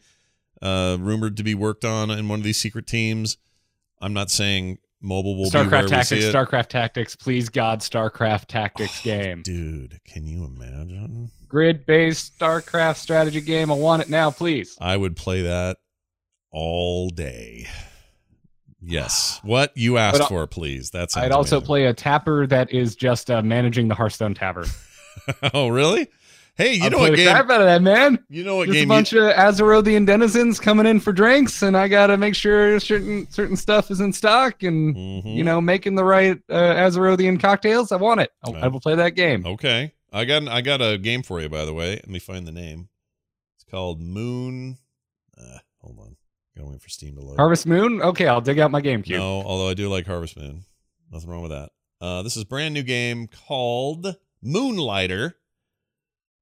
[0.61, 3.37] uh, rumored to be worked on in one of these secret teams.
[4.01, 6.25] I'm not saying mobile will StarCraft Tactics.
[6.25, 9.41] StarCraft Tactics, please God, StarCraft Tactics game.
[9.43, 11.29] Dude, can you imagine?
[11.47, 13.71] Grid based StarCraft strategy game.
[13.71, 14.75] I want it now, please.
[14.81, 15.77] I would play that
[16.51, 17.67] all day.
[18.87, 19.39] Yes.
[19.43, 20.89] What you asked But for, please.
[20.89, 21.15] That's.
[21.17, 21.65] I'd also amazing.
[21.65, 24.67] play a tapper that is just uh, managing the Hearthstone Tavern.
[25.53, 26.07] oh, really?
[26.55, 27.27] Hey, you I'd know play what game?
[27.29, 28.17] crap out of that, man.
[28.29, 31.77] You know what Just a bunch You, of Azerothian denizens coming in for drinks, and
[31.77, 35.35] I gotta make sure certain certain stuff is in stock, and Mhm.
[35.35, 37.91] you know, making the right uh, Azerothian cocktails.
[37.91, 38.31] I want it.
[38.43, 39.45] I, I will play that game.
[39.45, 39.93] Okay.
[40.11, 41.91] I got I got a game for you, by the way.
[41.91, 42.89] Let me find the name.
[43.55, 44.79] It's called Moon.
[45.37, 46.16] Uh, hold on.
[46.57, 47.37] Gotta wait for Steam to load.
[47.37, 48.01] Harvest Moon.
[48.01, 49.17] Okay, I'll dig out my GameCube.
[49.17, 50.63] No, although I do like Harvest Moon.
[51.11, 51.69] Nothing wrong with that.
[52.01, 55.33] Uh, this is a brand new game called Moonlighter,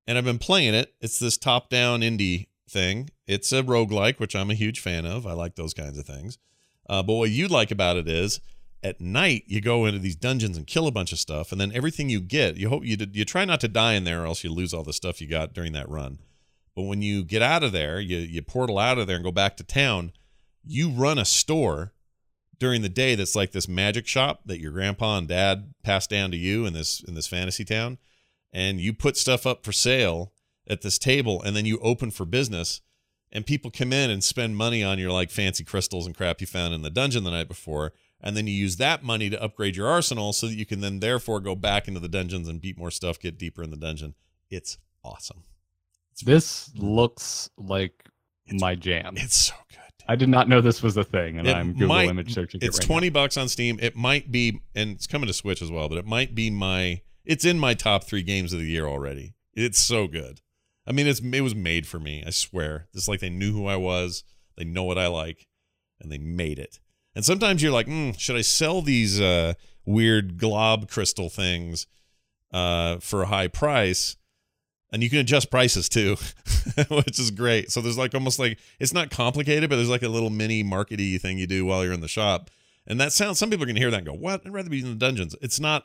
[0.08, 0.94] and I've been playing it.
[1.02, 3.10] It's this top-down indie thing.
[3.28, 5.28] It's a roguelike, which I'm a huge fan of.
[5.28, 6.38] I like those kinds of things.
[6.90, 8.40] Uh, but what you'd like about it is
[8.84, 11.72] at night you go into these dungeons and kill a bunch of stuff, and then
[11.74, 14.44] everything you get, you hope you you try not to die in there, or else
[14.44, 16.20] you lose all the stuff you got during that run.
[16.76, 19.32] But when you get out of there, you you portal out of there and go
[19.32, 20.12] back to town.
[20.64, 21.94] You run a store
[22.60, 26.32] during the day that's like this magic shop that your grandpa and dad passed down
[26.32, 27.98] to you in this in this fantasy town
[28.54, 30.32] and you put stuff up for sale
[30.68, 32.82] at this table and then you open for business
[33.32, 36.48] and people come in and spend money on your like fancy crystals and crap you
[36.48, 39.76] found in the dungeon the night before and then you use that money to upgrade
[39.76, 42.78] your arsenal so that you can then therefore go back into the dungeons and beat
[42.78, 44.16] more stuff get deeper in the dungeon
[44.50, 45.44] it's awesome
[46.24, 47.94] This looks like
[48.48, 49.16] It's- my jam.
[49.18, 51.88] it's so good I did not know this was a thing, and It I'm Google
[51.88, 52.60] might- image searching.
[52.62, 53.80] it's it right 20 bucks on steam.
[53.82, 57.02] It might be and it's coming to switch as well but it might be my
[57.26, 59.34] it's in my top three games of the year already.
[59.56, 60.42] It's so good.
[60.86, 62.88] I mean it's it was made for me i swear.
[62.94, 64.24] It's like they knew who i was
[64.58, 65.48] they know what i like
[66.00, 66.80] and they made it.
[67.16, 69.54] And sometimes you're like mm, should i sell these uh
[69.88, 71.88] weird glob crystal things
[72.54, 74.18] uh for a high price
[74.96, 76.16] and you can adjust prices too
[76.90, 77.70] which is great.
[77.70, 81.20] So there's like almost like it's not complicated but there's like a little mini markety
[81.20, 82.50] thing you do while you're in the shop.
[82.88, 84.42] And that sounds some people are to hear that and go what?
[84.46, 85.36] I'd rather be in the dungeons.
[85.42, 85.84] It's not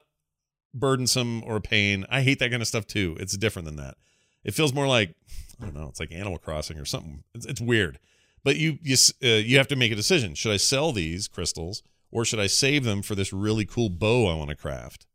[0.73, 2.07] burdensome or a pain.
[2.09, 3.17] I hate that kind of stuff too.
[3.19, 3.97] It's different than that.
[4.45, 5.15] It feels more like
[5.61, 7.25] i don't know it's like animal crossing or something.
[7.35, 7.99] It's, it's weird.
[8.45, 10.35] But you you uh, you have to make a decision.
[10.37, 11.83] Should i sell these crystals
[12.13, 15.07] or should i save them for this really cool bow i want to craft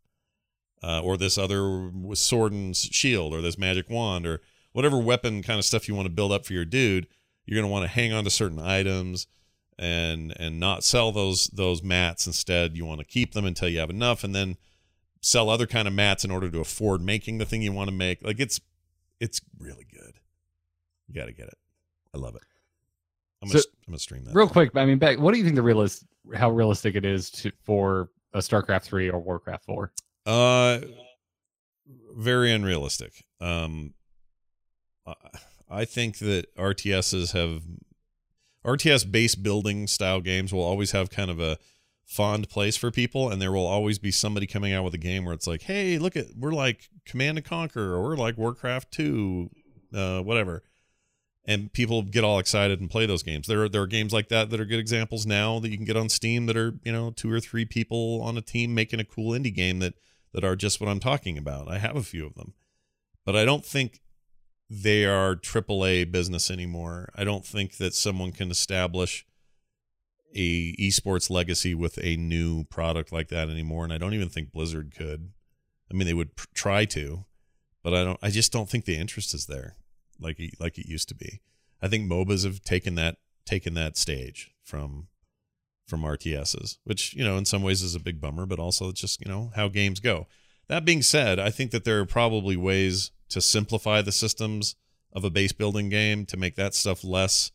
[0.84, 5.60] uh, or this other sword and shield or this magic wand or whatever weapon kind
[5.60, 7.08] of stuff you want to build up for your dude
[7.46, 9.28] you're going to want to hang on to certain items
[9.78, 12.28] and and not sell those those mats.
[12.28, 14.58] Instead you want to keep them until you have enough and then
[15.22, 17.96] sell other kind of mats in order to afford making the thing you want to
[17.96, 18.24] make.
[18.24, 18.60] Like it's
[19.20, 20.20] it's really good.
[21.08, 21.58] You got to get it.
[22.14, 22.42] I love it.
[23.42, 24.34] I'm gonna, I'm gonna stream that.
[24.34, 27.30] Real quick, I mean, back, what do you think the realist, how realistic it is
[27.32, 29.92] to for a StarCraft three or Warcraft four?
[30.26, 30.80] Uh,
[32.16, 33.26] very unrealistic.
[33.40, 33.94] Um,
[35.70, 37.64] I- think that RTSs have
[38.66, 41.58] RTS base building style games will always have kind of a
[42.06, 45.26] fond place for people, and there will always be somebody coming out with a game
[45.26, 48.92] where it's like, hey, look at we're like Command and Conquer, or we're like Warcraft
[48.92, 49.50] two,
[49.94, 50.64] uh, whatever.
[51.48, 53.46] And people get all excited and play those games.
[53.46, 55.86] There are there are games like that that are good examples now that you can
[55.86, 59.00] get on Steam that are you know two or three people on a team making
[59.00, 59.94] a cool indie game that
[60.36, 61.70] that are just what I'm talking about.
[61.70, 62.54] I have a few of them,
[63.26, 64.02] but I don't think
[64.70, 67.10] they are AAA business anymore.
[67.16, 69.26] I don't think that someone can establish
[70.36, 74.52] a esports legacy with a new product like that anymore, and I don't even think
[74.52, 75.32] Blizzard could.
[75.90, 77.24] I mean, they would pr- try to,
[77.82, 78.20] but I don't.
[78.22, 79.78] I just don't think the interest is there
[80.20, 81.40] like it, like it used to be.
[81.82, 83.16] I think MOBAs have taken that
[83.46, 85.08] taken that stage from
[85.88, 89.02] from RTSs, which you know in some ways is a big bummer, but also it's
[89.02, 90.28] just you know how games go.
[90.68, 94.76] That being said, I think that there are probably ways to simplify the systems
[95.14, 97.52] of a base building game to make that stuff less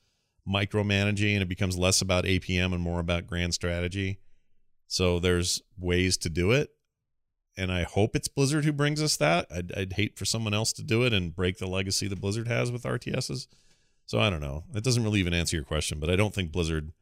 [0.48, 4.20] micromanaging and it becomes less about APM and more about grand strategy.
[4.86, 6.70] So there's ways to do it.
[7.56, 9.46] and I hope it's Blizzard who brings us that.
[9.54, 12.48] I'd, I'd hate for someone else to do it and break the legacy that Blizzard
[12.48, 13.46] has with RTSs.
[14.06, 14.64] So I don't know.
[14.74, 16.92] It doesn't really even answer your question, but I don't think Blizzard.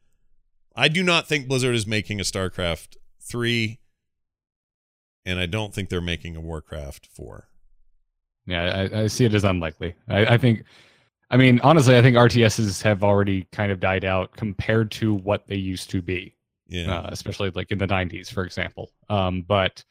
[0.75, 3.79] I do not think Blizzard is making a StarCraft three,
[5.25, 7.49] and I don't think they're making a Warcraft four.
[8.45, 9.93] Yeah, I, I see it as unlikely.
[10.07, 10.63] I, I think,
[11.29, 15.45] I mean, honestly, I think RTSs have already kind of died out compared to what
[15.47, 16.35] they used to be,
[16.67, 18.91] Yeah, uh, especially like in the '90s, for example.
[19.09, 19.83] Um, but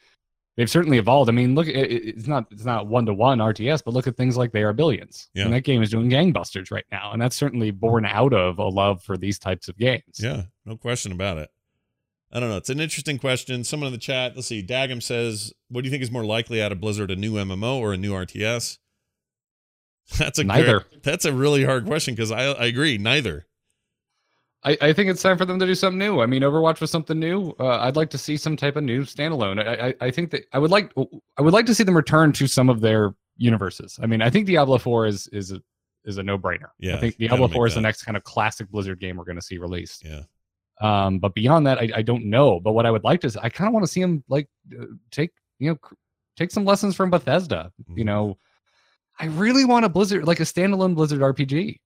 [0.58, 1.30] they've certainly evolved.
[1.30, 4.06] I mean, look, it, it- it's not it's not one to one RTS, but look
[4.06, 5.44] at things like They Are Billions, Yeah.
[5.44, 8.12] and that game is doing gangbusters right now, and that's certainly born mm.
[8.12, 10.18] out of a love for these types of games.
[10.18, 11.48] yeah, no question about it.
[12.30, 12.58] I don't know.
[12.58, 13.64] It's an interesting question.
[13.64, 14.62] Someone in the chat, let's see.
[14.62, 17.78] Dagam says, "What do you think is more likely out of Blizzard, a new MMO
[17.78, 18.76] or a new RTS?"
[20.18, 20.84] That's a Neither.
[21.02, 22.98] that's a really hard question because I I agree.
[22.98, 23.46] Neither.
[24.64, 26.20] I, I think it's time for them to do something new.
[26.20, 27.54] I mean, Overwatch was something new.
[27.60, 29.64] Uh, I'd like to see some type of new standalone.
[29.64, 30.92] I, I, I think that I would like
[31.36, 33.98] I would like to see them return to some of their universes.
[34.02, 35.62] I mean, I think Diablo Four is is a
[36.04, 36.70] is a no brainer.
[36.78, 39.36] Yeah, I think Diablo Four is the next kind of classic Blizzard game we're going
[39.36, 40.04] to see released.
[40.04, 40.22] Yeah.
[40.80, 42.60] Um, but beyond that, I, I don't know.
[42.60, 44.48] But what I would like to, I kind of want to see them like
[44.80, 45.30] uh, take
[45.60, 45.78] you know
[46.36, 47.70] take some lessons from Bethesda.
[47.94, 48.06] You Mhm.
[48.06, 48.38] know,
[49.20, 51.78] I really want a Blizzard like a standalone Blizzard RPG.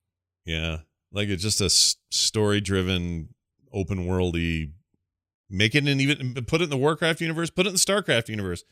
[0.47, 0.79] Yeah,
[1.13, 1.71] like it's just a
[2.11, 3.35] story driven,
[3.73, 4.73] open worldy.
[5.51, 7.51] Make it an even put it in the Warcraft universe.
[7.51, 8.65] Put it in the Starcraft universe.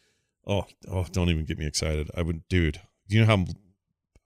[0.46, 2.10] Oh, oh, don't even get me excited.
[2.16, 2.80] I would, dude.
[3.08, 3.44] Do you know how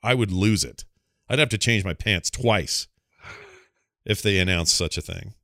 [0.02, 0.84] I would lose it?
[1.28, 2.86] I'd have to change my pants twice
[4.04, 5.34] if they announced such a thing.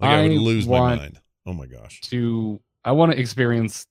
[0.00, 1.20] Like I, would lose my mind.
[1.46, 2.00] Oh my gosh.
[2.02, 3.86] to I want to experience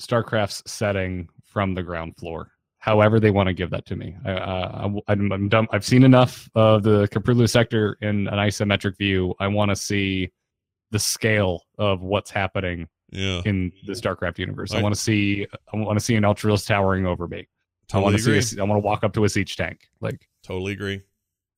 [0.00, 2.52] StarCraft's setting from the ground floor.
[2.88, 4.16] However, they want to give that to me.
[4.24, 5.66] I, uh, I, am I'm done.
[5.72, 9.34] I've seen enough of the Koprulu sector in an isometric view.
[9.38, 10.32] I want to see
[10.90, 14.72] the scale of what's happening Yeah, in the StarCraft universe.
[14.72, 14.82] I Right.
[14.82, 15.46] want to see.
[15.70, 17.46] I want to see an Ultralisk towering over me.
[17.92, 18.56] I want to see.
[18.58, 19.86] A, I want to walk up to a siege tank.
[20.00, 21.02] Like totally agree.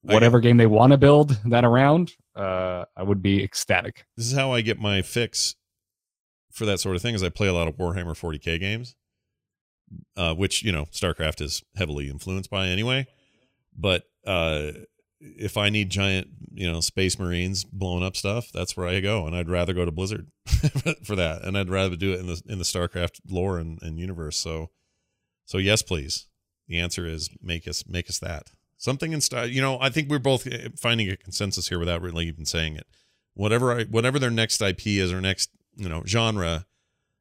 [0.09, 4.05] I whatever game they want to build that around, uh, I would be ecstatic.
[4.17, 5.55] this is how I get my fix
[6.51, 7.15] for that sort of thing.
[7.15, 8.97] Is I play a lot of Warhammer 40k games,
[10.17, 13.07] uh, which you know StarCraft is heavily influenced by anyway.
[13.77, 14.73] But uh,
[15.21, 19.27] if I need giant, you know, space marines blowing up stuff, that's where I go,
[19.27, 20.29] and I'd rather go to Blizzard
[21.05, 23.99] for that, and I'd rather do it in the in the StarCraft lore and, and
[23.99, 24.37] universe.
[24.37, 24.71] So,
[25.45, 26.27] so yes, please.
[26.69, 29.21] The answer is make us make us that something in.
[29.49, 32.77] You know, I think we're both uh, finding a consensus here without really even saying
[32.77, 32.87] it
[33.35, 36.67] whatever I, whatever their next IP is or next you know genre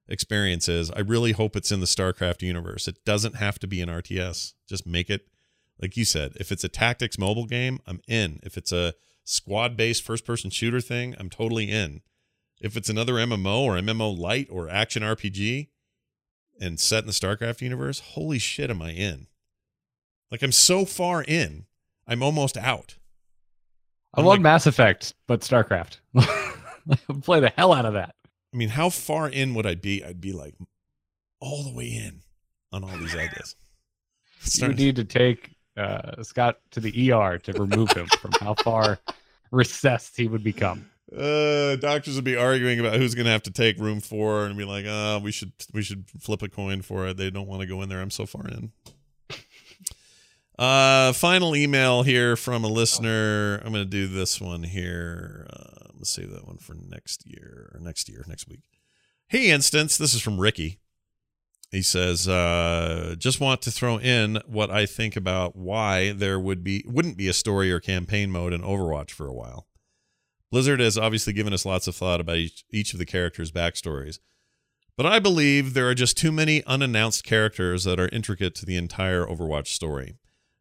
[0.09, 2.87] experience is, I really hope it's in the StarCraft universe.
[2.87, 4.53] It doesn't have to be an RTS.
[4.67, 5.27] Just make it
[5.81, 6.33] like you said.
[6.39, 8.39] If it's a tactics mobile game, I'm in.
[8.43, 8.93] If it's a
[9.23, 12.01] squad based first person shooter thing, I'm totally in.
[12.61, 15.69] If it's another MMO or MMO light or action RPG
[16.59, 19.27] and set in the StarCraft universe, holy shit, am I in?
[20.29, 21.65] Like I'm so far in,
[22.05, 22.97] I'm almost out.
[24.13, 25.99] I love like- Mass Effect, but StarCraft.
[27.21, 28.15] Play the hell out of that.
[28.53, 30.03] I mean, how far in would I be?
[30.03, 30.55] I'd be like
[31.39, 32.21] all the way in
[32.71, 33.55] on all these ideas.
[34.41, 38.31] You Starting- would need to take uh, Scott to the ER to remove him from
[38.39, 38.97] how far
[39.51, 40.89] recessed he would become.
[41.13, 44.57] uh, doctors would be arguing about who's going to have to take room four, and
[44.57, 47.59] be like, "Uh, we should we should flip a coin for it." They don't want
[47.61, 47.99] to go in there.
[47.99, 48.71] I'm so far in.
[50.57, 53.55] Uh, final email here from a listener.
[53.63, 55.47] I'm going to do this one here.
[55.51, 58.61] Uh, let's save that one for next year or next year, next week.
[59.27, 59.97] Hey, instance.
[59.97, 60.79] This is from Ricky.
[61.71, 66.63] He says, uh, "Just want to throw in what I think about why there would
[66.63, 69.67] be wouldn't be a story or campaign mode in Overwatch for a while.
[70.51, 74.17] Blizzard has obviously given us lots of thought about each, each of the characters' backstories,
[74.97, 78.75] but I believe there are just too many unannounced characters that are intricate to the
[78.75, 80.15] entire Overwatch story,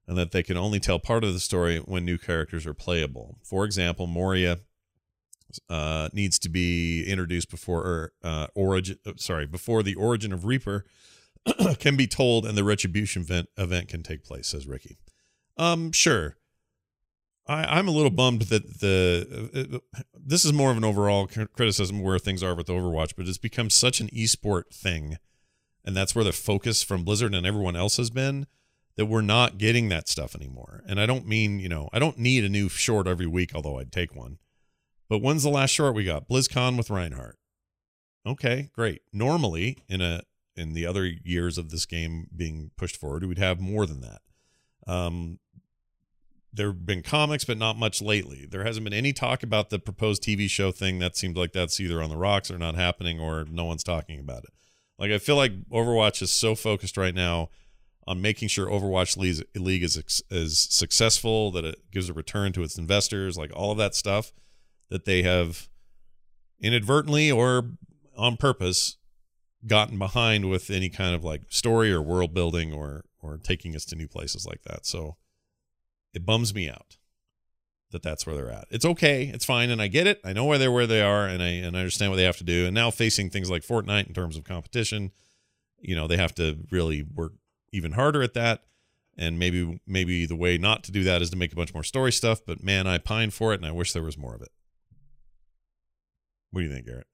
[0.07, 3.39] and that they can only tell part of the story when new characters are playable.
[3.43, 4.59] For example, Moira
[5.69, 8.99] uh, needs to be introduced before or, uh, origin.
[9.07, 10.85] uh, Sorry, before the origin of Reaper
[11.79, 14.49] can be told, and the Retribution event event can take place.
[14.49, 14.99] Says Ricky.
[15.57, 16.37] Um, sure.
[17.47, 21.45] I, I'm a little bummed that the uh, this is more of an overall cr-
[21.45, 25.17] criticism where things are with Overwatch, but it's become such an esport thing,
[25.85, 28.47] and that's where the focus from Blizzard and everyone else has been
[28.97, 30.83] that we're not getting that stuff anymore.
[30.87, 33.79] And I don't mean you know I don't need a new short every week, although
[33.79, 34.39] I'd take one.
[35.09, 36.29] But when's the last short we got?
[36.29, 37.39] BlizzCon with Reinhardt.
[38.27, 39.03] Okay, great.
[39.13, 40.23] Normally, in a
[40.57, 44.21] in the other years of this game being pushed forward, we'd have more than that.
[44.87, 45.39] Um,
[46.53, 48.47] there have been comics, but not much lately.
[48.51, 50.99] There hasn't been any talk about the proposed TV show thing.
[50.99, 54.19] That seems like that's either on the rocks or not happening, or no one's talking
[54.19, 54.51] about it.
[54.99, 57.51] Like I feel like Overwatch is so focused right now
[58.07, 59.17] on making sure Overwatch
[59.55, 63.79] League, is is successful, that it gives a return to its investors, like all of
[63.79, 64.33] that stuff,
[64.91, 65.69] that they have
[66.61, 67.71] inadvertently or
[68.17, 68.97] on purpose
[69.67, 73.85] gotten behind with any kind of like story or world building or or taking us
[73.85, 74.87] to new places like that.
[74.87, 75.17] So
[76.15, 76.97] it bums me out
[77.91, 78.67] that that's where they're at.
[78.71, 80.21] It's okay, it's fine, and I get it.
[80.25, 82.37] I know where they're where they are, and I and I understand what they have
[82.39, 82.67] to do.
[82.67, 85.13] And now facing things like Fortnite in terms of competition,
[85.81, 87.33] you know, they have to really work
[87.73, 88.65] even harder at that.
[89.17, 91.83] And maybe maybe the way not to do that is to make a bunch more
[91.83, 92.41] story stuff.
[92.47, 94.51] But man, I pine for it, and I wish there was more of it.
[96.51, 97.07] What do you think, Garrett?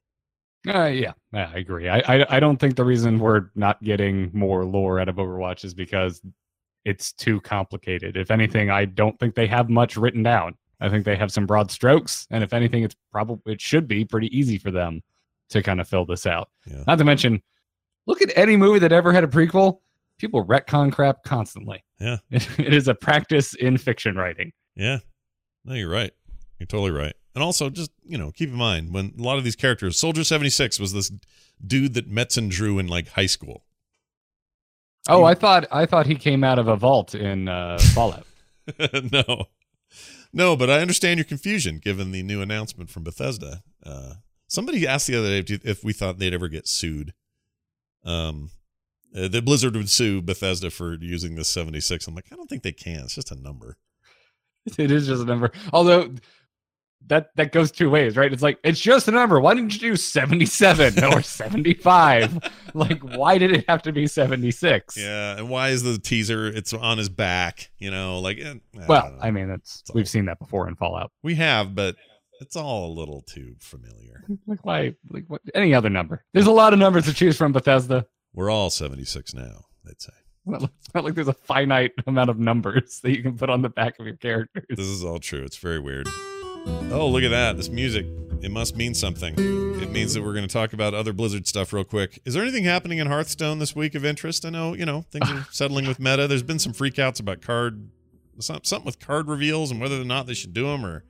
[0.67, 1.89] Uh, yeah, yeah, I agree.
[1.91, 5.65] I, I I don't think the reason we're not getting more lore out of Overwatch
[5.65, 6.23] is because
[6.87, 8.17] it's too complicated.
[8.17, 10.57] If anything, I don't think they have much written down.
[10.81, 14.07] I think they have some broad strokes, and if anything, it's probably it should be
[14.07, 15.03] pretty easy for them
[15.51, 16.49] to kind of fill this out.
[16.67, 16.85] Yeah.
[16.87, 17.43] Not to mention,
[18.07, 19.81] look at any movie that ever had a prequel.
[20.19, 21.85] People retcon crap constantly.
[22.01, 22.19] Yeah.
[22.31, 24.53] it is a practice in fiction writing.
[24.77, 24.99] Yeah.
[25.65, 26.13] No, you're right.
[26.59, 27.15] You're totally right.
[27.35, 30.25] And also, just you know, keep in mind when a lot of these characters, Soldier
[30.25, 31.11] seventy six was this
[31.65, 33.65] dude that Metzen drew in like high school.
[35.09, 38.27] Oh, I thought I thought he came out of a vault in uh, Fallout.
[39.13, 39.47] no,
[40.33, 43.63] no, but I understand your confusion given the new announcement from Bethesda.
[43.85, 44.15] Uh,
[44.49, 47.13] somebody asked the other day if, we thought they'd ever get sued.
[48.05, 48.51] Um,
[49.17, 52.07] uh, that Blizzard would sue Bethesda for using this 76.
[52.09, 53.05] I'm like, I don't think they can.
[53.05, 53.77] It's just a number.
[54.79, 55.53] it is just a number.
[55.73, 56.15] Although
[57.09, 58.33] that that goes two ways, right?
[58.33, 59.39] It's like it's just a number.
[59.41, 62.51] Why didn't you do 77 or 75?
[62.75, 64.97] like why did it have to be 76?
[64.97, 66.47] Yeah, and why is the teaser?
[66.47, 68.21] It's on his back, you know.
[68.21, 69.17] Like, eh, I Well.
[69.21, 71.13] I mean, that's It's we've all- seen that before in Fallout.
[71.23, 71.97] we have, but
[72.41, 74.25] it's all a little too familiar.
[74.47, 74.95] Like why?
[75.11, 75.43] Like what?
[75.55, 76.25] Any other number?
[76.33, 77.53] There's a lot of numbers to choose from.
[77.53, 78.07] Bethesda.
[78.33, 79.67] We're all 76 now.
[79.85, 80.13] They'd say.
[80.47, 83.69] It's not like there's a finite amount of numbers that you can put on the
[83.71, 84.65] back of your characters.
[84.69, 85.43] This is all true.
[85.43, 86.07] It's very weird.
[86.67, 87.57] Oh, look at that.
[87.57, 88.07] This music.
[88.43, 89.35] It must mean something.
[89.83, 92.21] It means that we're going to talk about other Blizzard stuff real quick.
[92.25, 94.45] Is there anything happening in Hearthstone this week of interest?
[94.45, 96.27] I know, you know, things are settling with meta.
[96.29, 97.89] There's been some freakouts about card,
[98.39, 101.05] something with card reveals and whether or not they should do them or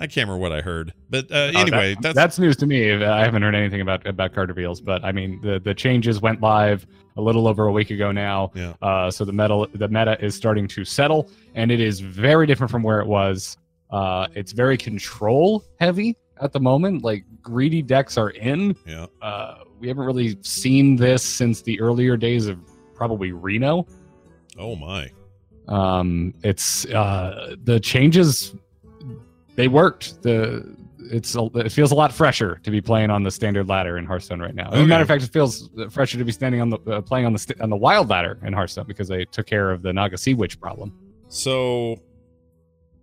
[0.00, 0.94] I can't remember what I heard.
[1.10, 2.92] But uh, Oh, anyway, that- that's, that's news to me.
[2.92, 6.40] I haven't heard anything about about card reveals, but I mean the the changes went
[6.40, 6.86] live
[7.16, 8.52] a little over a week ago now.
[8.54, 8.74] Yeah.
[8.80, 12.70] Uh, so the meta the meta is starting to settle, and it is very different
[12.70, 13.56] from where it was.
[13.90, 17.02] Uh, it's very control heavy at the moment.
[17.02, 18.76] Like greedy decks are in.
[18.86, 19.06] yeah.
[19.22, 22.58] Uh, we haven't really seen this since the earlier days of
[22.94, 23.86] probably Reno.
[24.58, 25.10] Oh my.
[25.68, 28.54] Um, it's uh, the changes.
[29.54, 30.22] They worked.
[30.22, 30.76] The
[31.10, 34.04] it's a, it feels a lot fresher to be playing on the standard ladder in
[34.04, 34.70] Hearthstone right now.
[34.70, 37.26] As a matter of fact, it feels fresher to be standing on the uh, playing
[37.26, 39.92] on the st- on the wild ladder in Hearthstone because they took care of the
[39.92, 40.92] Naga Sea Witch problem.
[41.28, 41.96] So,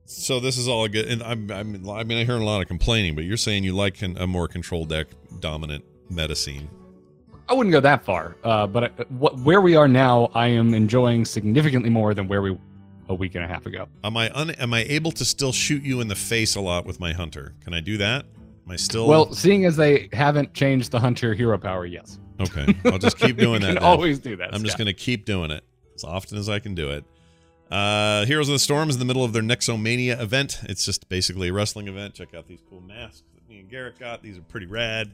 [0.06, 1.08] so this is all good.
[1.08, 3.76] And I'm, I'm, I mean, I hear a lot of complaining, but you're saying you
[3.76, 5.08] like an, a more control deck
[5.40, 6.70] dominant meta scene.
[7.48, 10.74] I wouldn't go that far, uh, but uh, what, where we are now, I am
[10.74, 12.58] enjoying significantly more than where we
[13.08, 13.88] a week and a half ago.
[14.04, 16.86] Am I un, am I able to still shoot you in the face a lot
[16.88, 17.54] with my hunter?
[17.64, 18.26] Can I do that?
[18.66, 22.66] Am I still Well, seeing as they haven't changed the Hunter hero power, yes, okay?
[22.86, 23.78] I'll just keep doing that.
[23.78, 24.56] always do that.
[24.56, 27.06] I'm just going to keep doing it as often as I can do it.
[27.72, 30.60] Uh, Heroes of the Storm is in the middle of their Nexomania event.
[30.64, 32.14] It's just basically a wrestling event.
[32.14, 34.22] Check out these cool masks that me and Garrett got.
[34.22, 35.12] These are pretty rad.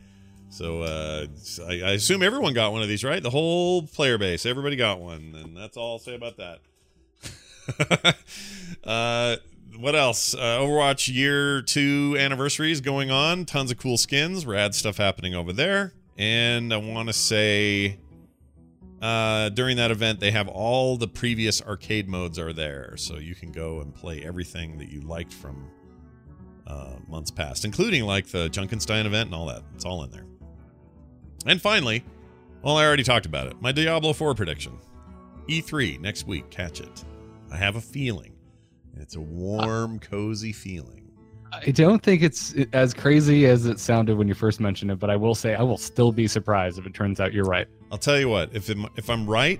[0.49, 1.27] So uh,
[1.65, 3.23] I, I assume everyone got one of these, right?
[3.23, 8.17] The whole player base, everybody got one, and that's all I'll say about that.
[8.83, 9.37] uh,
[9.77, 10.33] what else?
[10.33, 13.45] Uh, Overwatch year two anniversary is going on.
[13.45, 15.93] Tons of cool skins, rad stuff happening over there.
[16.17, 17.97] And I want to say
[19.01, 23.33] uh, during that event, they have all the previous arcade modes are there, so you
[23.33, 25.69] can go and play everything that you liked from
[26.67, 29.63] uh, months past, including like the Junkenstein event and all that.
[29.73, 30.25] It's all in there.
[31.47, 32.05] And finally,
[32.61, 33.59] well, I already talked about it.
[33.59, 34.77] My Diablo 4 prediction:
[35.49, 36.49] E3 next week.
[36.51, 37.03] Catch it.
[37.51, 38.35] I have a feeling.
[38.97, 41.11] It's a warm, cozy feeling.
[41.51, 45.09] I don't think it's as crazy as it sounded when you first mentioned it, but
[45.09, 47.67] I will say I will still be surprised if it turns out you're right.
[47.91, 48.55] I'll tell you what.
[48.55, 49.59] If I'm, if I'm right,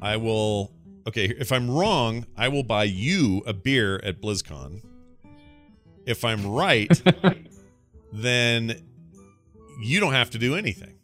[0.00, 0.72] I will.
[1.06, 4.82] Okay, if I'm wrong, I will buy you a beer at BlizzCon.
[6.06, 6.90] If I'm right,
[8.12, 8.80] then
[9.80, 10.94] you don't have to do anything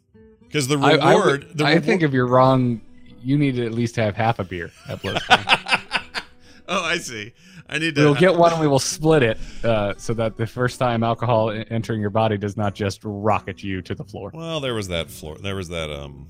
[0.41, 0.99] because the reward.
[1.01, 2.81] I, would- the I reward- think if you're wrong,
[3.21, 5.81] you need to at least have half a beer at BlizzCon.
[6.67, 7.33] oh, I see.
[7.67, 8.03] I need to.
[8.03, 11.49] we'll get one and we will split it uh, so that the first time alcohol
[11.71, 14.29] entering your body does not just rocket you to the floor.
[14.33, 15.35] Well, there was that floor.
[15.39, 16.29] There was that um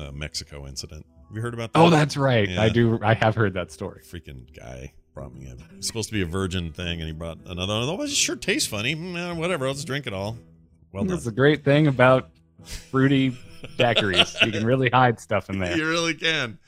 [0.00, 1.06] uh, Mexico incident.
[1.28, 1.78] Have you heard about that?
[1.78, 2.48] Oh, that's right.
[2.48, 2.62] Yeah.
[2.62, 2.98] I do.
[3.02, 4.02] I have heard that story.
[4.02, 7.38] freaking guy brought me a it's supposed to be a virgin thing, and he brought
[7.46, 7.74] another.
[7.74, 7.88] one.
[7.88, 8.96] Oh, it sure tastes funny.
[8.96, 9.66] Mm, eh, whatever.
[9.66, 10.36] I'll just drink it all.
[10.92, 11.12] Well done.
[11.12, 12.30] That's the great thing about
[12.64, 13.36] fruity
[13.78, 14.44] daiquiris.
[14.44, 15.76] you can really hide stuff in there.
[15.76, 16.58] you really can.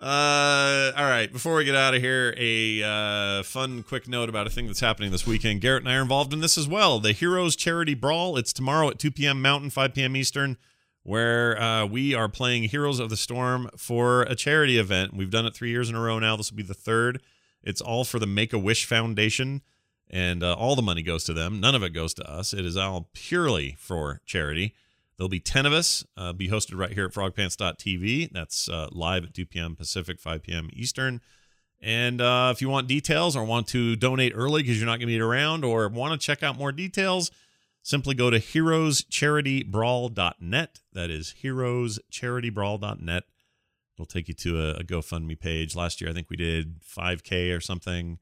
[0.00, 1.30] Uh, all right.
[1.30, 4.80] Before we get out of here, a uh, fun, quick note about a thing that's
[4.80, 5.60] happening this weekend.
[5.60, 7.00] Garrett and I are involved in this as well.
[7.00, 8.36] The Heroes Charity Brawl.
[8.36, 9.42] It's tomorrow at 2 p.m.
[9.42, 10.16] Mountain, 5 p.m.
[10.16, 10.56] Eastern,
[11.02, 15.14] where uh, we are playing Heroes of the Storm for a charity event.
[15.14, 16.36] We've done it three years in a row now.
[16.36, 17.22] This will be the third.
[17.62, 19.62] It's all for the Make a Wish Foundation,
[20.08, 21.60] and uh, all the money goes to them.
[21.60, 22.52] None of it goes to us.
[22.52, 24.74] It is all purely for charity.
[25.16, 28.32] There'll be 10 of us, uh, be hosted right here at frogpants.tv.
[28.32, 29.76] That's uh, live at 2 p.m.
[29.76, 30.70] Pacific, 5 p.m.
[30.72, 31.20] Eastern.
[31.82, 35.00] And uh, if you want details or want to donate early because you're not going
[35.00, 37.30] to be around or want to check out more details,
[37.82, 40.80] simply go to heroescharitybrawl.net.
[40.92, 43.24] That is heroescharitybrawl.net.
[43.96, 45.76] It'll take you to a, a GoFundMe page.
[45.76, 48.18] Last year, I think we did 5K or something.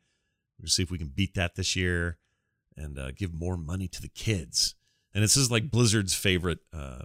[0.61, 2.19] We'll see if we can beat that this year
[2.77, 4.75] and uh, give more money to the kids.
[5.15, 7.03] And this is like Blizzard's favorite uh,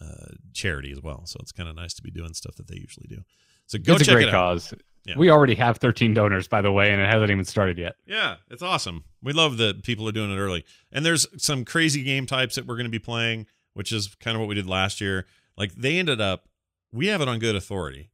[0.00, 1.22] uh, charity as well.
[1.26, 3.22] So it's kind of nice to be doing stuff that they usually do.
[3.66, 4.54] So go it's a check great it out.
[4.54, 4.74] cause.
[5.04, 5.14] Yeah.
[5.16, 7.96] We already have 13 donors, by the way, and it hasn't even started yet.
[8.06, 9.04] Yeah, it's awesome.
[9.22, 10.64] We love that people are doing it early.
[10.92, 14.34] And there's some crazy game types that we're going to be playing, which is kind
[14.34, 15.26] of what we did last year.
[15.56, 16.48] Like they ended up,
[16.92, 18.10] we have it on good authority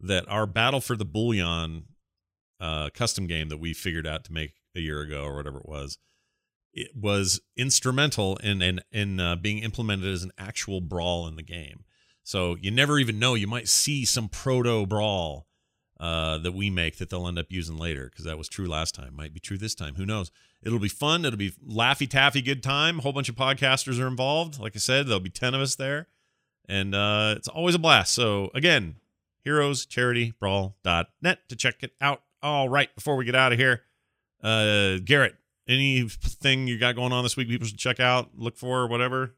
[0.00, 1.84] that our Battle for the Bullion
[2.60, 5.68] uh, custom game that we figured out to make a year ago or whatever it
[5.68, 5.98] was,
[6.72, 11.42] it was instrumental in in, in uh, being implemented as an actual brawl in the
[11.42, 11.84] game.
[12.22, 13.34] So you never even know.
[13.34, 15.47] You might see some proto brawl
[16.00, 18.94] uh, that we make that they'll end up using later because that was true last
[18.94, 19.14] time.
[19.16, 19.96] Might be true this time.
[19.96, 20.30] Who knows?
[20.62, 21.24] It'll be fun.
[21.24, 22.98] It'll be laffy taffy, good time.
[22.98, 24.60] A whole bunch of podcasters are involved.
[24.60, 26.08] Like I said, there'll be 10 of us there.
[26.68, 28.14] And uh, it's always a blast.
[28.14, 28.96] So, again,
[29.46, 32.22] heroescharitybrawl.net to check it out.
[32.42, 33.82] All right, before we get out of here,
[34.42, 35.34] uh, Garrett,
[35.66, 39.34] anything you got going on this week people should check out, look for, whatever?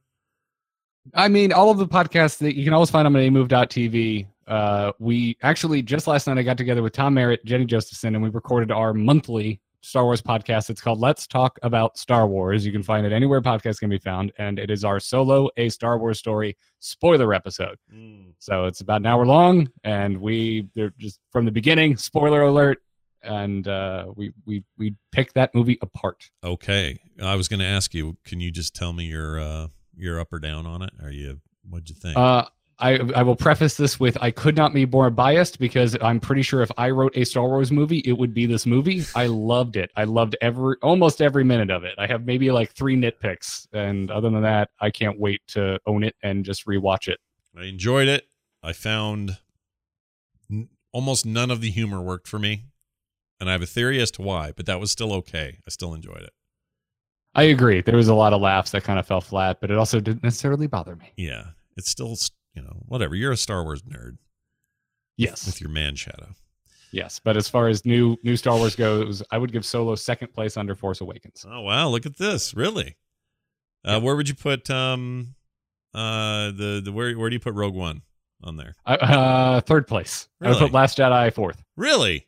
[1.15, 4.27] I mean, all of the podcasts that you can always find them at amove.tv.
[4.51, 8.23] Uh, we actually just last night I got together with Tom Merritt, Jenny Josephson, and
[8.23, 10.71] we recorded our monthly Star Wars podcast.
[10.71, 12.67] It's called Let's Talk About Star Wars.
[12.67, 15.69] You can find it anywhere podcasts can be found, and it is our solo A
[15.69, 17.79] Star Wars story spoiler episode.
[18.41, 21.97] So it's about an hour long, and we they're just from the beginning.
[21.97, 22.79] Spoiler alert,
[23.23, 26.29] and uh, we we we pick that movie apart.
[26.43, 26.99] Okay.
[27.23, 30.33] I was going to ask you, can you just tell me your uh your up
[30.33, 30.91] or down on it?
[31.03, 32.17] Are you what'd you think?
[32.17, 32.47] Uh,
[32.81, 36.43] I I will preface this with I could not be more biased because I'm pretty
[36.43, 39.05] sure if I wrote a Star Wars movie, it would be this movie.
[39.15, 39.91] I loved it.
[39.97, 41.95] I loved every almost every minute of it.
[41.99, 46.05] I have maybe like three nitpicks, and other than that, I can't wait to own
[46.05, 47.19] it and just rewatch it.
[47.57, 48.27] I enjoyed it.
[48.63, 49.39] I found
[50.51, 52.65] n- almost none of the humor worked for me.
[53.41, 55.59] And I have a theory as to why, but that was still okay.
[55.67, 56.33] I still enjoyed it.
[57.35, 57.81] I agree.
[57.81, 60.23] There was a lot of laughs that kind of fell flat, but it also didn't
[60.23, 61.13] necessarily bother me.
[61.17, 61.45] Yeah.
[61.77, 62.15] It's still,
[62.61, 63.15] you know, whatever.
[63.15, 64.19] You're a Star Wars nerd
[65.17, 66.35] Yes, with your man shadow.
[66.93, 67.21] yes.
[67.23, 70.57] But as far as new new Star Wars goes, I would give Solo second place
[70.57, 71.45] under Force Awakens.
[71.49, 71.89] Oh, wow.
[71.89, 72.55] Look at this.
[72.55, 72.97] Really?
[73.85, 75.35] Uh, where would you put um
[75.95, 78.03] uh the the where where do you put Rogue One
[78.43, 78.75] on there?
[78.87, 80.29] Uh, uh, third place.
[80.41, 81.63] I would put Last Jedi fourth.
[81.77, 82.27] Really?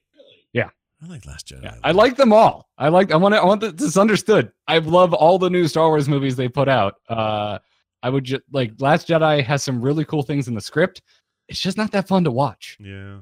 [0.53, 0.69] Yeah.
[1.03, 1.63] I like Last Jedi.
[1.65, 2.69] Yeah, I like them all.
[2.79, 3.11] I like.
[3.11, 3.41] I want to.
[3.41, 4.53] I want this understood.
[4.69, 6.95] I love all the new Star Wars movies they put out.
[7.09, 7.59] Uh,
[8.03, 11.03] I would just like Last Jedi has some really cool things in the script.
[11.49, 12.77] It's just not that fun to watch.
[12.81, 13.19] Yeah.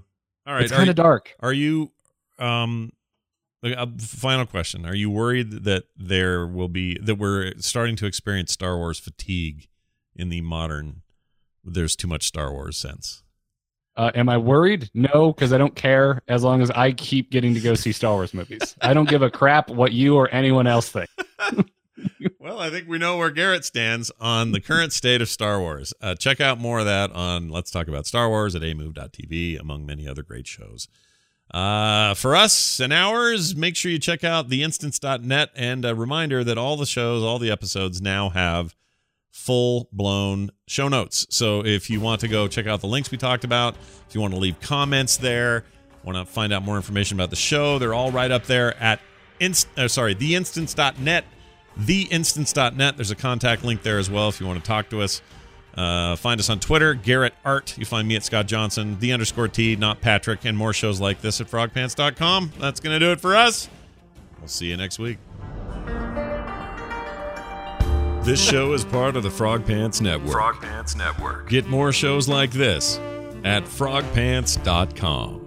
[0.46, 0.62] All right.
[0.62, 1.34] it's kind of dark.
[1.40, 1.90] Are you
[2.38, 2.92] um
[3.62, 4.86] uh, final question.
[4.86, 9.68] Are you worried that there will be that we're starting to experience Star Wars fatigue
[10.16, 11.02] in the modern
[11.62, 13.22] there's too much Star Wars sense?
[13.96, 14.88] Uh, am I worried?
[14.94, 18.14] No, because I don't care as long as I keep getting to go see Star
[18.14, 18.76] Wars movies.
[18.80, 21.10] I don't give a crap what you or anyone else think.
[22.38, 25.92] Well, I think we know where Garrett stands on the current state of Star Wars.
[26.00, 29.86] Uh, check out more of that on Let's Talk About Star Wars at amove.tv, among
[29.86, 30.88] many other great shows.
[31.52, 35.50] Uh, for us and ours, make sure you check out theinstance.net.
[35.54, 38.74] And a reminder that all the shows, all the episodes now have
[39.30, 41.26] full blown show notes.
[41.30, 43.76] So if you want to go check out the links we talked about,
[44.08, 45.64] if you want to leave comments there,
[46.04, 49.00] want to find out more information about the show, they're all right up there at
[49.40, 51.24] inst- uh, sorry, theinstance.net
[51.80, 52.96] theinstance.net.
[52.96, 55.22] There's a contact link there as well if you want to talk to us.
[55.74, 57.78] Uh, find us on Twitter, Garrett Art.
[57.78, 61.20] You find me at Scott Johnson, the underscore T, not Patrick, and more shows like
[61.20, 62.52] this at frogpants.com.
[62.58, 63.68] That's going to do it for us.
[64.38, 65.18] We'll see you next week.
[68.22, 70.32] This show is part of the Frog Pants Network.
[70.32, 71.48] Frog Pants Network.
[71.48, 72.98] Get more shows like this
[73.44, 75.39] at frogpants.com.